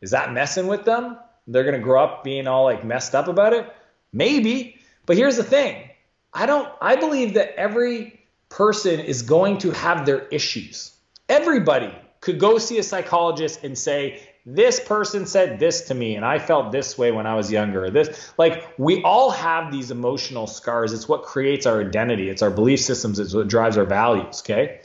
[0.00, 1.16] is that messing with them?
[1.46, 3.72] They're going to grow up being all like messed up about it?
[4.12, 4.78] Maybe.
[5.06, 5.88] But here's the thing.
[6.34, 10.92] I don't I believe that every person is going to have their issues.
[11.28, 16.24] Everybody could go see a psychologist and say, this person said this to me and
[16.24, 17.90] I felt this way when I was younger.
[17.90, 20.92] This like we all have these emotional scars.
[20.92, 22.28] It's what creates our identity.
[22.28, 23.18] It's our belief systems.
[23.18, 24.42] It's what drives our values.
[24.44, 24.80] Okay.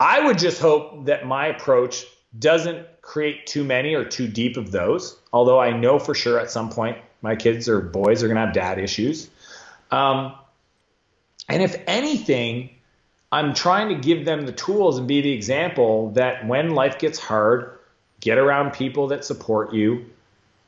[0.00, 2.06] I would just hope that my approach
[2.38, 5.18] doesn't create too many or too deep of those.
[5.32, 8.46] Although I know for sure at some point my kids or boys are going to
[8.46, 9.28] have dad issues.
[9.90, 10.34] Um,
[11.48, 12.70] and if anything,
[13.30, 17.18] I'm trying to give them the tools and be the example that when life gets
[17.18, 17.78] hard,
[18.22, 20.06] get around people that support you.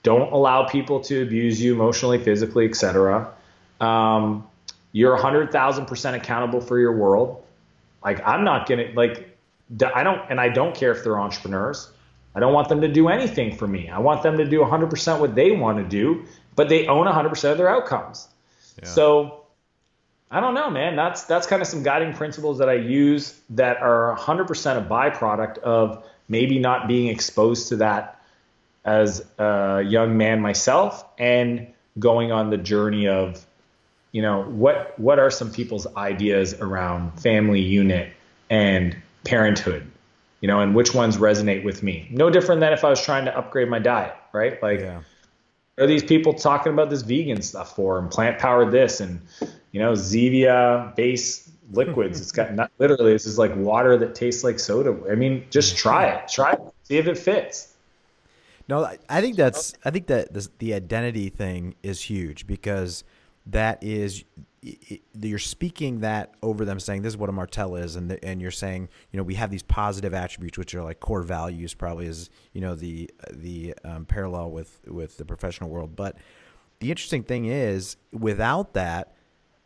[0.02, 3.32] Don't allow people to abuse you emotionally, physically, etc.
[3.80, 4.46] Um,
[4.92, 7.42] you're 100,000% accountable for your world.
[8.04, 9.38] Like I'm not going to like
[9.94, 11.90] I don't and I don't care if they're entrepreneurs.
[12.34, 13.88] I don't want them to do anything for me.
[13.88, 16.24] I want them to do 100% what they want to do,
[16.56, 18.28] but they own 100% of their outcomes.
[18.82, 18.88] Yeah.
[18.88, 19.44] So
[20.30, 20.96] I don't know, man.
[20.96, 25.58] That's that's kind of some guiding principles that I use that are 100% a byproduct
[25.58, 28.20] of maybe not being exposed to that
[28.84, 31.66] as a young man myself and
[31.98, 33.44] going on the journey of
[34.12, 38.12] you know what what are some people's ideas around family unit
[38.50, 39.90] and parenthood
[40.44, 42.06] you know, and which ones resonate with me.
[42.10, 44.62] No different than if I was trying to upgrade my diet, right?
[44.62, 45.00] Like, yeah.
[45.78, 49.22] are these people talking about this vegan stuff for and plant powered this and,
[49.72, 52.20] you know, Zevia base liquids?
[52.20, 54.96] it's got not literally, this is like water that tastes like soda.
[55.11, 57.74] I mean, just try it, try it, see if it fits.
[58.66, 63.05] No, I think that's, I think that this, the identity thing is huge because
[63.46, 64.24] that is
[65.12, 68.40] you're speaking that over them saying this is what a Martell is and the, and
[68.40, 72.07] you're saying you know we have these positive attributes which are like core values probably
[72.07, 76.16] is you know the the um, parallel with with the professional world but
[76.81, 79.14] the interesting thing is without that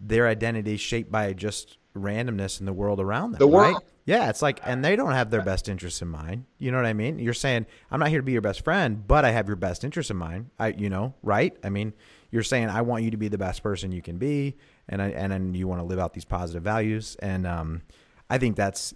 [0.00, 3.74] their identity is shaped by just randomness in the world around them the world.
[3.74, 6.76] right yeah it's like and they don't have their best interests in mind you know
[6.76, 9.30] what i mean you're saying i'm not here to be your best friend but i
[9.30, 11.92] have your best interests in mind i you know right i mean
[12.30, 14.56] you're saying I want you to be the best person you can be,
[14.88, 17.82] and I, and then you want to live out these positive values, and um,
[18.28, 18.94] I think that's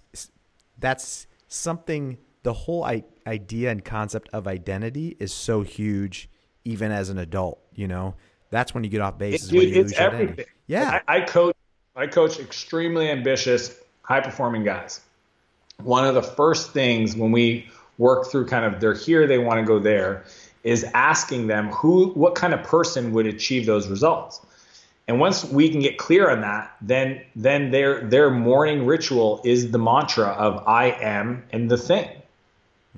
[0.79, 2.17] that's something.
[2.43, 6.29] The whole idea and concept of identity is so huge,
[6.65, 7.59] even as an adult.
[7.73, 8.15] You know,
[8.49, 9.47] that's when you get off base.
[9.47, 10.29] It, dude, it's everything.
[10.29, 10.51] Identity.
[10.67, 11.55] Yeah, I, I coach.
[11.95, 15.01] I coach extremely ambitious, high performing guys.
[15.77, 19.59] One of the first things when we work through kind of they're here, they want
[19.59, 20.25] to go there
[20.63, 24.41] is asking them who what kind of person would achieve those results
[25.07, 29.71] and once we can get clear on that then then their their morning ritual is
[29.71, 32.09] the mantra of i am and the thing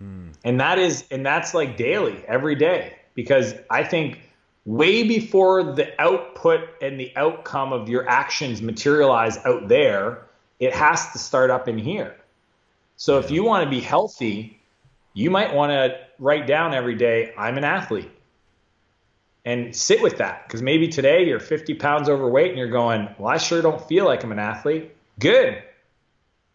[0.01, 0.31] mm.
[0.43, 4.19] and that is and that's like daily every day because i think
[4.65, 10.25] way before the output and the outcome of your actions materialize out there
[10.59, 12.15] it has to start up in here
[12.97, 14.59] so if you want to be healthy
[15.15, 18.11] you might want to write down every day, I'm an athlete.
[19.45, 23.31] And sit with that because maybe today you're 50 pounds overweight and you're going, Well,
[23.31, 24.91] I sure don't feel like I'm an athlete.
[25.19, 25.63] Good.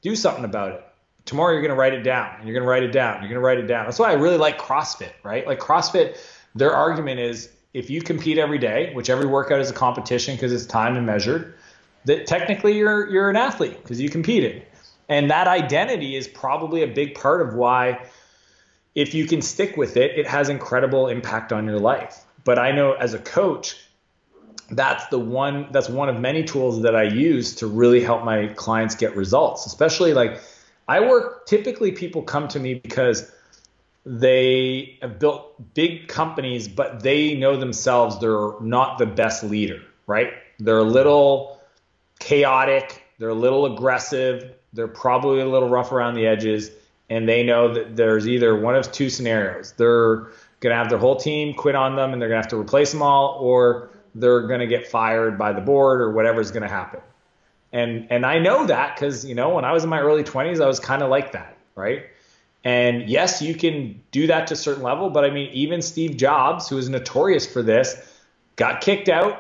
[0.03, 0.85] Do something about it.
[1.25, 3.21] Tomorrow you're going to write it down and you're going to write it down.
[3.21, 3.87] You're going to write it down.
[3.87, 5.47] That's why I really like CrossFit, right?
[5.47, 6.19] Like CrossFit,
[6.55, 10.53] their argument is if you compete every day, which every workout is a competition because
[10.53, 11.55] it's timed and measured,
[12.05, 14.63] that technically you're you're an athlete because you competed.
[15.09, 18.07] And that identity is probably a big part of why
[18.95, 22.25] if you can stick with it, it has incredible impact on your life.
[22.45, 23.77] But I know as a coach,
[24.71, 28.49] that's the one that's one of many tools that I use to really help my
[28.49, 29.67] clients get results.
[29.67, 30.41] Especially like
[30.89, 33.31] I work typically people come to me because
[34.05, 40.33] they have built big companies, but they know themselves they're not the best leader, right?
[40.59, 41.61] They're a little
[42.19, 46.71] chaotic, they're a little aggressive, they're probably a little rough around the edges
[47.11, 49.73] and they know that there's either one of two scenarios.
[49.73, 50.29] They're
[50.61, 52.57] going to have their whole team quit on them and they're going to have to
[52.57, 56.63] replace them all, or they're going to get fired by the board or whatever's going
[56.63, 57.01] to happen.
[57.73, 60.61] And and I know that because you know when I was in my early 20s,
[60.61, 62.07] I was kind of like that, right?
[62.65, 66.17] And yes, you can do that to a certain level, but I mean, even Steve
[66.17, 67.97] Jobs, who is notorious for this,
[68.57, 69.39] got kicked out,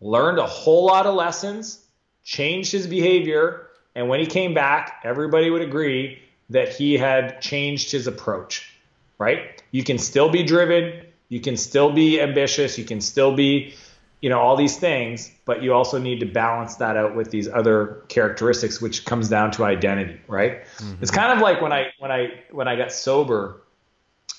[0.00, 1.84] learned a whole lot of lessons,
[2.24, 6.20] changed his behavior, and when he came back, everybody would agree
[6.50, 8.74] that he had changed his approach,
[9.18, 9.62] right?
[9.70, 13.74] You can still be driven, you can still be ambitious, you can still be,
[14.20, 17.48] you know, all these things, but you also need to balance that out with these
[17.48, 20.62] other characteristics, which comes down to identity, right?
[20.76, 21.02] Mm-hmm.
[21.02, 23.62] It's kind of like when I when I when I got sober,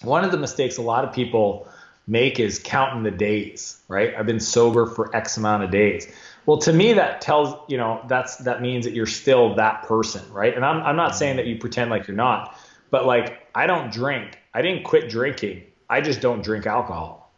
[0.01, 1.67] one of the mistakes a lot of people
[2.07, 4.13] make is counting the days, right?
[4.15, 6.07] I've been sober for X amount of days.
[6.45, 10.21] Well, to me, that tells you know that's that means that you're still that person,
[10.31, 10.55] right?
[10.55, 12.55] And I'm I'm not saying that you pretend like you're not,
[12.91, 14.37] but like I don't drink.
[14.53, 15.63] I didn't quit drinking.
[15.89, 17.31] I just don't drink alcohol.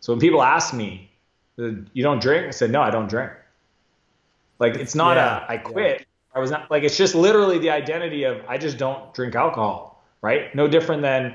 [0.00, 1.11] So when people ask me,
[1.56, 3.32] "You don't drink?" I said, "No, I don't drink."
[4.58, 6.00] Like it's not yeah, a I quit.
[6.00, 6.06] Yeah.
[6.34, 10.02] I was not like it's just literally the identity of I just don't drink alcohol,
[10.22, 10.54] right?
[10.54, 11.34] No different than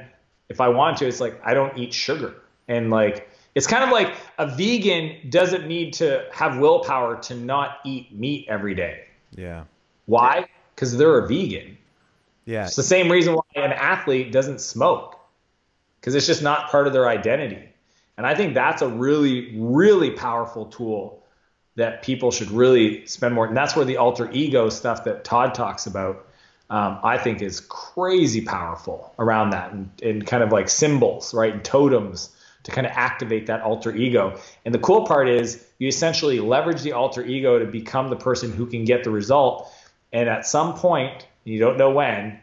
[0.50, 1.08] if I want to.
[1.08, 2.36] It's like I don't eat sugar,
[2.68, 7.80] and like it's kind of like a vegan doesn't need to have willpower to not
[7.86, 9.06] eat meat every day.
[9.32, 9.64] Yeah.
[10.06, 10.46] Why?
[10.74, 11.78] Because they're a vegan.
[12.46, 12.66] Yeah.
[12.66, 15.20] It's the same reason why an athlete doesn't smoke,
[16.00, 17.70] because it's just not part of their identity.
[18.18, 21.24] And I think that's a really, really powerful tool
[21.76, 23.46] that people should really spend more.
[23.46, 26.28] And that's where the alter ego stuff that Todd talks about,
[26.72, 31.54] um, I think, is crazy powerful around that and, and kind of like symbols, right?
[31.54, 34.40] And totems to kind of activate that alter ego.
[34.66, 38.52] And the cool part is you essentially leverage the alter ego to become the person
[38.52, 39.72] who can get the result.
[40.12, 42.40] And at some point, you don't know when,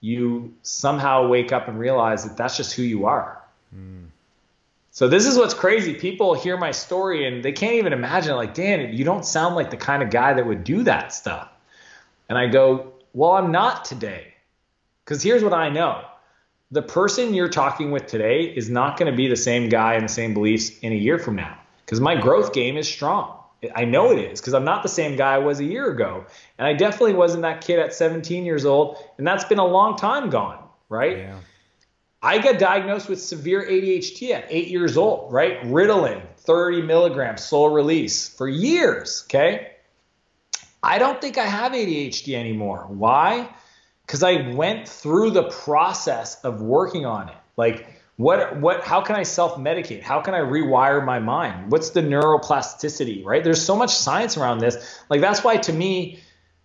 [0.00, 3.42] you somehow wake up and realize that that's just who you are.
[3.74, 4.09] Mm.
[5.00, 5.94] So this is what's crazy.
[5.94, 9.70] People hear my story and they can't even imagine like, Dan, you don't sound like
[9.70, 11.48] the kind of guy that would do that stuff.
[12.28, 14.34] And I go, well, I'm not today.
[15.02, 16.04] Because here's what I know
[16.70, 20.04] the person you're talking with today is not going to be the same guy and
[20.04, 23.38] the same beliefs in a year from now because my growth game is strong.
[23.74, 26.26] I know it is because I'm not the same guy I was a year ago.
[26.58, 28.98] And I definitely wasn't that kid at 17 years old.
[29.16, 31.16] And that's been a long time gone, right?
[31.16, 31.38] Yeah.
[32.22, 35.62] I got diagnosed with severe ADHD at eight years old, right?
[35.62, 39.72] Ritalin, 30 milligrams, slow release for years, okay?
[40.82, 42.86] I don't think I have ADHD anymore.
[42.88, 43.48] Why?
[44.10, 47.36] because I went through the process of working on it.
[47.56, 50.02] Like, what, what, how can I self medicate?
[50.02, 51.70] How can I rewire my mind?
[51.70, 53.44] What's the neuroplasticity, right?
[53.44, 55.00] There's so much science around this.
[55.08, 56.18] Like, that's why to me,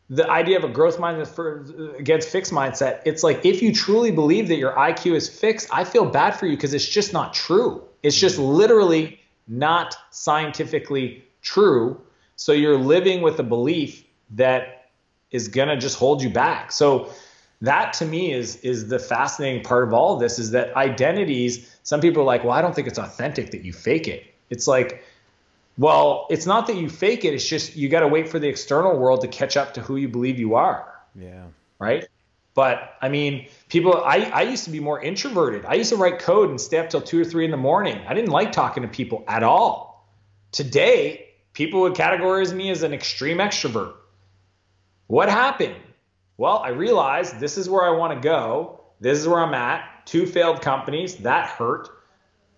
[0.10, 4.48] the idea of a growth mindset against fixed mindset, it's like if you truly believe
[4.50, 7.84] that your IQ is fixed, I feel bad for you because it's just not true.
[8.04, 12.00] It's just literally not scientifically true.
[12.36, 14.90] So you're living with a belief that
[15.32, 16.72] is going to just hold you back.
[16.72, 17.10] So
[17.62, 21.76] that to me is is the fascinating part of all of this is that identities
[21.84, 24.68] some people are like well i don't think it's authentic that you fake it it's
[24.68, 25.04] like
[25.78, 28.48] well it's not that you fake it it's just you got to wait for the
[28.48, 31.44] external world to catch up to who you believe you are yeah
[31.80, 32.08] right
[32.54, 36.20] but i mean people i, I used to be more introverted i used to write
[36.20, 38.84] code and stay up till two or three in the morning i didn't like talking
[38.84, 40.10] to people at all
[40.52, 43.94] today people would categorize me as an extreme extrovert
[45.08, 45.76] what happened
[46.38, 48.82] well, I realized this is where I want to go.
[49.00, 50.06] This is where I'm at.
[50.06, 51.16] Two failed companies.
[51.18, 51.90] That hurt.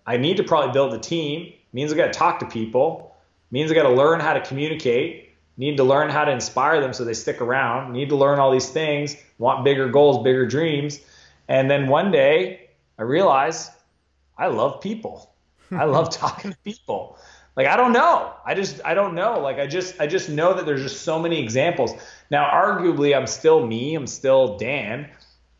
[0.06, 1.52] I need to probably build a team.
[1.72, 3.07] Means I got to talk to people.
[3.50, 5.34] Means I got to learn how to communicate.
[5.56, 7.92] Need to learn how to inspire them so they stick around.
[7.92, 9.16] Need to learn all these things.
[9.38, 11.00] Want bigger goals, bigger dreams.
[11.48, 12.68] And then one day
[12.98, 13.70] I realize
[14.36, 15.34] I love people.
[15.72, 17.18] I love talking to people.
[17.56, 18.34] Like I don't know.
[18.46, 19.40] I just I don't know.
[19.40, 21.92] Like I just I just know that there's just so many examples.
[22.30, 23.96] Now, arguably, I'm still me.
[23.96, 25.10] I'm still Dan.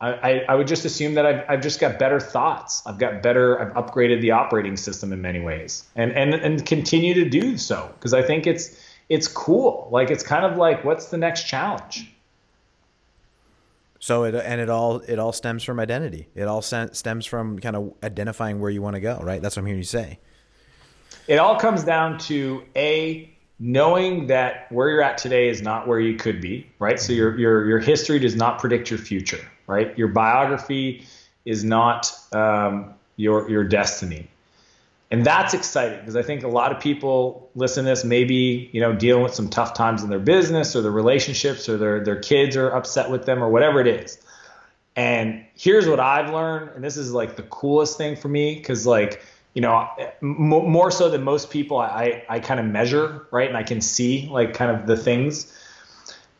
[0.01, 2.81] I, I, would just assume that I've, I've just got better thoughts.
[2.85, 3.59] I've got better.
[3.59, 7.91] I've upgraded the operating system in many ways, and and and continue to do so
[7.95, 9.89] because I think it's it's cool.
[9.91, 12.09] Like it's kind of like what's the next challenge?
[13.99, 16.29] So it and it all it all stems from identity.
[16.33, 19.41] It all stems from kind of identifying where you want to go, right?
[19.41, 20.19] That's what I'm hearing you say
[21.29, 25.99] it all comes down to a knowing that where you're at today is not where
[25.99, 26.99] you could be, right?
[26.99, 29.97] So your your your history does not predict your future, right?
[29.97, 31.05] Your biography
[31.45, 34.27] is not um, your your destiny,
[35.11, 38.81] and that's exciting because I think a lot of people listen to this maybe you
[38.81, 42.19] know dealing with some tough times in their business or their relationships or their their
[42.19, 44.17] kids are upset with them or whatever it is,
[44.95, 48.87] And here's what I've learned, and this is like the coolest thing for me because
[48.87, 49.87] like you know
[50.21, 54.27] more so than most people, I I kind of measure right, and I can see
[54.31, 55.55] like kind of the things.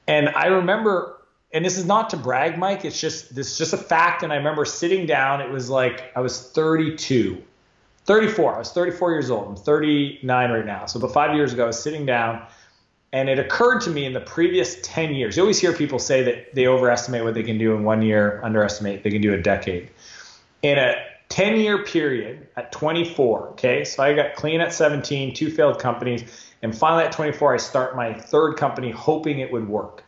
[0.07, 1.18] And I remember
[1.51, 2.85] and this is not to brag, Mike.
[2.85, 4.23] It's just this is just a fact.
[4.23, 5.41] And I remember sitting down.
[5.41, 7.41] It was like I was 32,
[8.05, 8.55] 34.
[8.55, 9.47] I was 34 years old.
[9.47, 10.85] I'm 39 right now.
[10.85, 12.45] So about five years ago, I was sitting down,
[13.11, 15.37] and it occurred to me in the previous 10 years.
[15.37, 18.39] You always hear people say that they overestimate what they can do in one year,
[18.43, 19.89] underestimate they can do a decade.
[20.61, 20.93] In a
[21.29, 26.23] 10 year period at 24, okay, so I got clean at 17, two failed companies,
[26.61, 30.03] and finally at 24, I start my third company hoping it would work.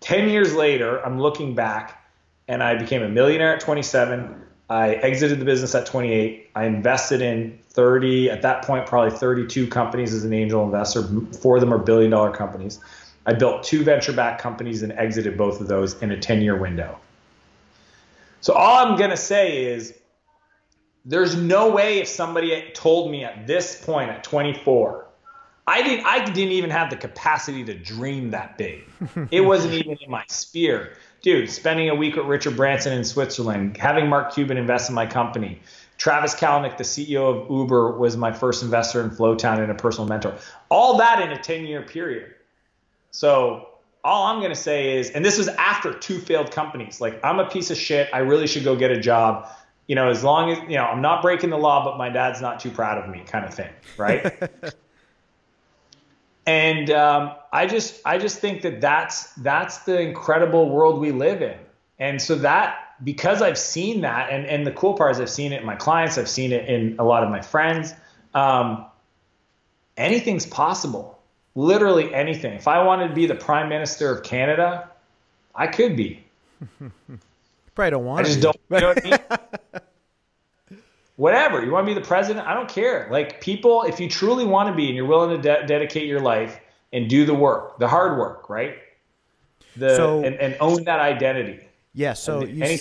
[0.00, 2.04] 10 years later, I'm looking back
[2.48, 4.42] and I became a millionaire at 27.
[4.68, 6.50] I exited the business at 28.
[6.54, 11.02] I invested in 30, at that point, probably 32 companies as an angel investor.
[11.40, 12.80] Four of them are billion dollar companies.
[13.26, 16.56] I built two venture backed companies and exited both of those in a 10 year
[16.56, 16.98] window.
[18.40, 19.94] So, all I'm going to say is
[21.04, 25.05] there's no way if somebody told me at this point at 24
[25.68, 28.84] I didn't I didn't even have the capacity to dream that big.
[29.30, 30.92] It wasn't even in my sphere.
[31.22, 35.06] Dude, spending a week with Richard Branson in Switzerland, having Mark Cuban invest in my
[35.06, 35.60] company.
[35.98, 40.06] Travis Kalanick, the CEO of Uber, was my first investor in Flowtown and a personal
[40.06, 40.36] mentor.
[40.68, 42.34] All that in a 10-year period.
[43.10, 43.70] So
[44.04, 47.00] all I'm going to say is, and this was after two failed companies.
[47.00, 48.08] Like I'm a piece of shit.
[48.12, 49.48] I really should go get a job.
[49.88, 52.40] You know, as long as you know, I'm not breaking the law, but my dad's
[52.40, 54.32] not too proud of me, kind of thing, right?
[56.46, 61.42] and um, I just I just think that that's that's the incredible world we live
[61.42, 61.58] in,
[61.98, 65.52] and so that because I've seen that, and and the cool part is I've seen
[65.52, 67.92] it in my clients, I've seen it in a lot of my friends.
[68.32, 68.86] Um,
[69.96, 71.18] anything's possible,
[71.54, 72.52] literally anything.
[72.54, 74.88] If I wanted to be the prime minister of Canada,
[75.54, 76.24] I could be.
[77.74, 78.42] Probably don't want I just to.
[78.42, 78.60] don't.
[78.70, 79.80] You know what I mean?
[81.16, 81.64] whatever.
[81.64, 82.46] You want to be the president?
[82.46, 83.08] I don't care.
[83.10, 86.20] Like people if you truly want to be and you're willing to de- dedicate your
[86.20, 86.60] life
[86.92, 88.76] and do the work the hard work right?
[89.76, 91.66] The so, and, and own that identity.
[91.92, 92.78] Yeah so you, any,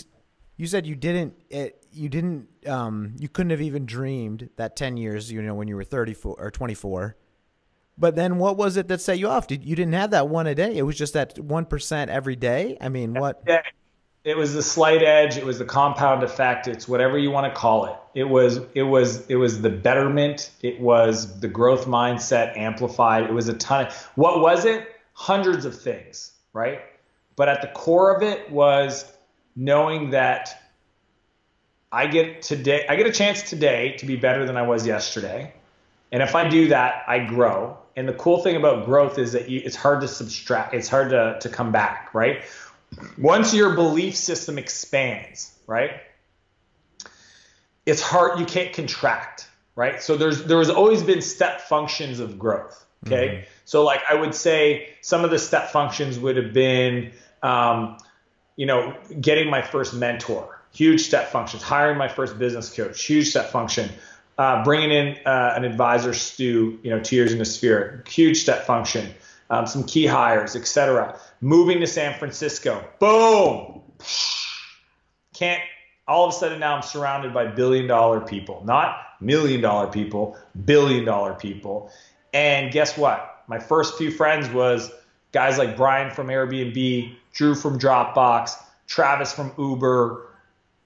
[0.58, 4.98] you said you didn't it, you didn't um, you couldn't have even dreamed that 10
[4.98, 7.16] years you know when you were 34 or 24
[7.98, 9.48] but then what was it that set you off?
[9.48, 10.76] Did, you didn't have that one a day.
[10.76, 12.78] It was just that 1% every day?
[12.82, 13.42] I mean what
[14.26, 15.38] it was the slight edge.
[15.38, 16.68] It was the compound effect.
[16.68, 17.96] It's whatever you want to call it.
[18.14, 20.52] It was it was it was the betterment.
[20.62, 23.24] It was the growth mindset amplified.
[23.24, 26.82] It was a ton of what was it hundreds of things right?
[27.36, 29.12] But at the core of it was
[29.56, 30.62] knowing that
[31.92, 35.54] i get today i get a chance today to be better than i was yesterday.
[36.12, 37.78] And if i do that i grow.
[37.98, 41.12] And the cool thing about growth is that you, it's hard to subtract it's hard
[41.12, 42.44] to, to come back right
[43.18, 45.92] once your belief system expands, right?
[47.86, 48.40] It's hard.
[48.40, 50.02] You can't contract, right?
[50.02, 52.84] So there's there has always been step functions of growth.
[53.06, 53.50] Okay, mm-hmm.
[53.66, 57.12] so like I would say some of the step functions would have been,
[57.44, 57.98] um,
[58.56, 61.62] you know, getting my first mentor, huge step functions.
[61.62, 63.90] Hiring my first business coach, huge step function.
[64.38, 68.42] Uh, bringing in uh, an advisor, Stu, you know, two years in the sphere, huge
[68.42, 69.14] step function
[69.50, 71.20] um, some key hires, etc.
[71.42, 73.82] Moving to San Francisco, boom.
[75.34, 75.62] Can't
[76.08, 80.38] all of a sudden now I'm surrounded by billion dollar people, not million dollar people,
[80.66, 81.92] billion dollar people.
[82.34, 83.44] And guess what?
[83.48, 84.92] My first few friends was
[85.32, 88.52] guys like Brian from Airbnb, Drew from Dropbox,
[88.88, 90.28] Travis from Uber,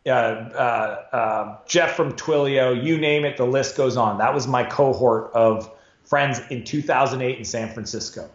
[0.06, 4.18] uh, uh, uh, Jeff from Twilio, you name it, the list goes on.
[4.18, 5.70] That was my cohort of
[6.10, 8.30] friends in 2008 in San Francisco.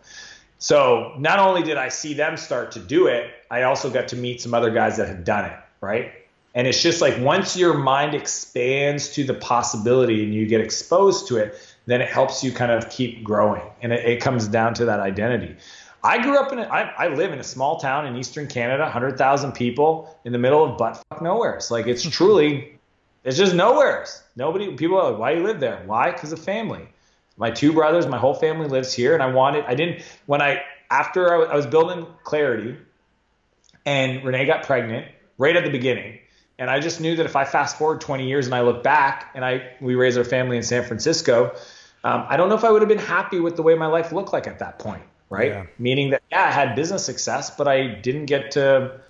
[0.59, 4.17] So not only did I see them start to do it, I also got to
[4.17, 6.13] meet some other guys that had done it, right?
[6.55, 11.27] And it's just like once your mind expands to the possibility and you get exposed
[11.29, 11.55] to it,
[11.87, 13.63] then it helps you kind of keep growing.
[13.83, 15.57] And it, it comes down to that identity.
[16.05, 18.85] I grew up in, a, I, I live in a small town in Eastern Canada,
[18.85, 21.57] 100,000 people in the middle of butt fuck nowhere.
[21.57, 22.79] It's like, it's truly,
[23.25, 24.23] it's just nowheres.
[24.37, 25.83] Nobody, people are like, why do you live there?
[25.87, 26.13] Why?
[26.13, 26.87] Because of family
[27.37, 29.65] my two brothers, my whole family lives here, and I wanted.
[29.65, 32.77] I didn't when I after I was building Clarity,
[33.85, 35.07] and Renee got pregnant
[35.39, 36.19] right at the beginning,
[36.59, 39.31] and I just knew that if I fast forward 20 years and I look back
[39.35, 41.55] and I we raised our family in San Francisco,
[42.05, 44.13] um, I don't know if I would have been happy with the way my life
[44.13, 45.51] looked like at that point, right?
[45.51, 45.67] Yeah.
[45.79, 49.01] Meaning that yeah, I had business success, but I didn't get to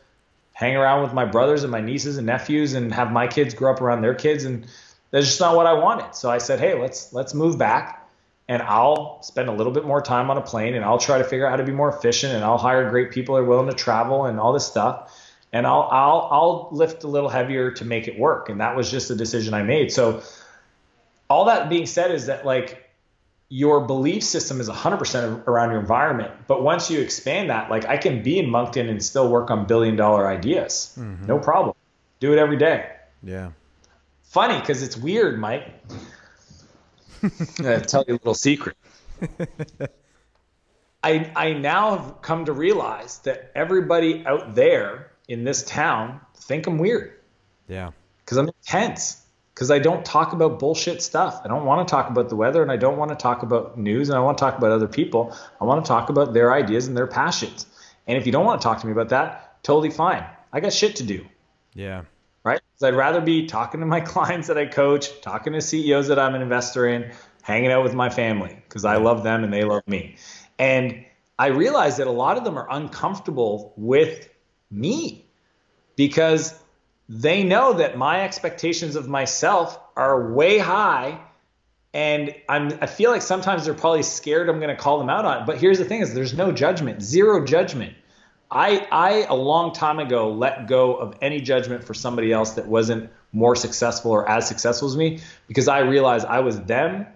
[0.54, 3.72] hang around with my brothers and my nieces and nephews and have my kids grow
[3.72, 4.66] up around their kids and
[5.10, 6.14] that's just not what I wanted.
[6.14, 8.03] So I said, hey, let's let's move back
[8.48, 11.24] and I'll spend a little bit more time on a plane and I'll try to
[11.24, 13.68] figure out how to be more efficient and I'll hire great people that are willing
[13.68, 15.10] to travel and all this stuff.
[15.52, 18.48] and I'll I'll I'll lift a little heavier to make it work.
[18.50, 19.92] And that was just a decision I made.
[19.92, 20.22] So
[21.30, 22.80] all that being said is that like
[23.48, 26.32] your belief system is 100% around your environment.
[26.48, 29.66] But once you expand that, like I can be in Moncton and still work on
[29.66, 30.94] billion dollar ideas.
[30.98, 31.26] Mm-hmm.
[31.26, 31.76] No problem.
[32.20, 32.90] Do it every day.
[33.22, 33.52] Yeah.
[34.24, 35.72] Funny because it's weird, Mike.
[37.60, 38.76] I tell you a little secret.
[41.02, 46.66] I, I now have come to realize that everybody out there in this town think
[46.66, 47.12] I'm weird.
[47.68, 47.90] Yeah.
[48.24, 49.22] Because I'm intense
[49.54, 51.40] because I don't talk about bullshit stuff.
[51.44, 53.78] I don't want to talk about the weather and I don't want to talk about
[53.78, 55.36] news and I want to talk about other people.
[55.60, 57.66] I want to talk about their ideas and their passions.
[58.06, 60.24] And if you don't want to talk to me about that, totally fine.
[60.52, 61.26] I got shit to do.
[61.74, 62.02] Yeah.
[62.44, 62.60] Right?
[62.72, 66.18] Because I'd rather be talking to my clients that I coach, talking to CEOs that
[66.18, 69.64] I'm an investor in, hanging out with my family because I love them and they
[69.64, 70.16] love me.
[70.58, 71.04] And
[71.38, 74.28] I realized that a lot of them are uncomfortable with
[74.70, 75.26] me
[75.96, 76.54] because
[77.08, 81.20] they know that my expectations of myself are way high
[81.92, 85.24] and I'm I feel like sometimes they're probably scared I'm going to call them out
[85.24, 85.46] on it.
[85.46, 87.94] But here's the thing is there's no judgment, zero judgment.
[88.54, 92.66] I I a long time ago let go of any judgment for somebody else that
[92.66, 97.06] wasn't more successful or as successful as me because I realized I was them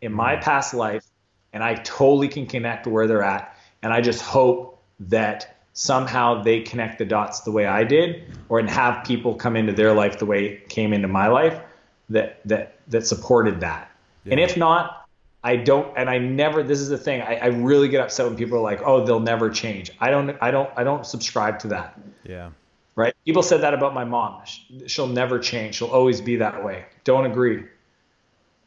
[0.00, 0.42] in my mm-hmm.
[0.42, 1.04] past life
[1.52, 6.42] and I totally can connect to where they're at and I just hope that somehow
[6.42, 9.92] they connect the dots the way I did, or and have people come into their
[9.92, 11.60] life the way it came into my life
[12.08, 13.90] that that that supported that.
[14.24, 14.32] Yeah.
[14.32, 15.03] And if not,
[15.44, 18.34] I don't and I never this is the thing, I, I really get upset when
[18.34, 19.92] people are like, oh, they'll never change.
[20.00, 22.00] I don't I don't I don't subscribe to that.
[22.24, 22.50] Yeah.
[22.96, 23.14] Right?
[23.26, 24.42] People said that about my mom.
[24.86, 25.74] She'll never change.
[25.76, 26.86] She'll always be that way.
[27.04, 27.64] Don't agree.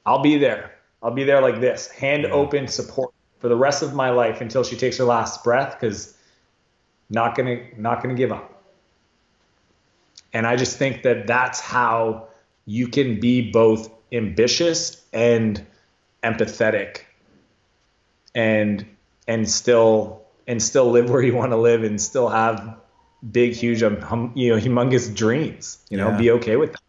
[0.06, 0.76] I'll be there.
[1.02, 2.30] I'll be there like this, hand yeah.
[2.30, 6.16] open support for the rest of my life until she takes her last breath because
[7.10, 8.64] not gonna not gonna give up.
[10.32, 12.28] And I just think that that's how
[12.66, 15.66] you can be both ambitious and
[16.32, 17.02] empathetic
[18.36, 18.86] and
[19.28, 22.78] and still and still live where you want to live and still have
[23.32, 26.18] big huge um, hum, you know humongous dreams you know yeah.
[26.18, 26.82] be okay with that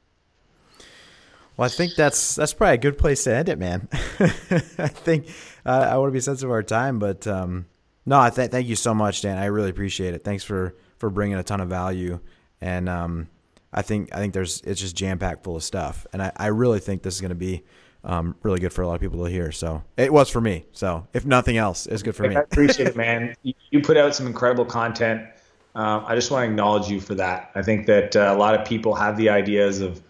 [1.56, 3.88] well i think that's that's probably a good place to end it man
[4.20, 5.26] i think
[5.64, 7.64] uh, i want to be sensitive of our time but um
[8.08, 9.36] no, I th- thank you so much, Dan.
[9.36, 10.24] I really appreciate it.
[10.24, 12.20] Thanks for for bringing a ton of value,
[12.58, 13.28] and um,
[13.70, 16.46] I think I think there's it's just jam packed full of stuff, and I, I
[16.46, 17.64] really think this is going to be
[18.08, 19.52] um, really good for a lot of people to hear.
[19.52, 20.64] So it was for me.
[20.72, 22.34] So if nothing else, it's good for me.
[22.34, 23.36] I appreciate it, man.
[23.42, 25.28] You put out some incredible content.
[25.74, 27.52] Um, I just want to acknowledge you for that.
[27.54, 30.02] I think that uh, a lot of people have the ideas of,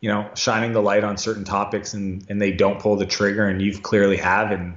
[0.00, 3.46] you know, shining the light on certain topics and and they don't pull the trigger,
[3.46, 4.74] and you've clearly have, and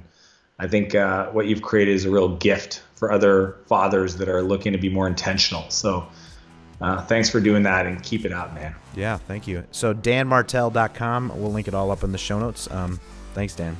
[0.58, 4.42] I think uh, what you've created is a real gift for other fathers that are
[4.42, 5.68] looking to be more intentional.
[5.68, 6.08] So
[6.80, 8.74] uh, thanks for doing that and keep it up, man.
[8.94, 9.64] Yeah, thank you.
[9.70, 11.32] So danmartell.com.
[11.34, 12.70] We'll link it all up in the show notes.
[12.70, 13.00] Um,
[13.34, 13.76] thanks, Dan.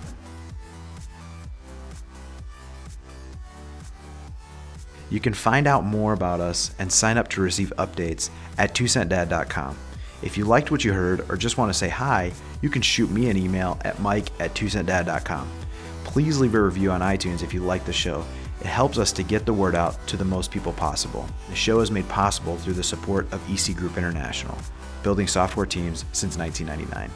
[5.09, 9.79] You can find out more about us and sign up to receive updates at twocentdad.com.
[10.23, 13.11] If you liked what you heard or just want to say hi, you can shoot
[13.11, 15.49] me an email at mike at twocentdad.com
[16.17, 18.25] please leave a review on iTunes if you like the show.
[18.61, 21.27] It helps us to get the word out to the most people possible.
[21.49, 24.57] The show is made possible through the support of EC Group International,
[25.03, 27.11] building software teams since 1999.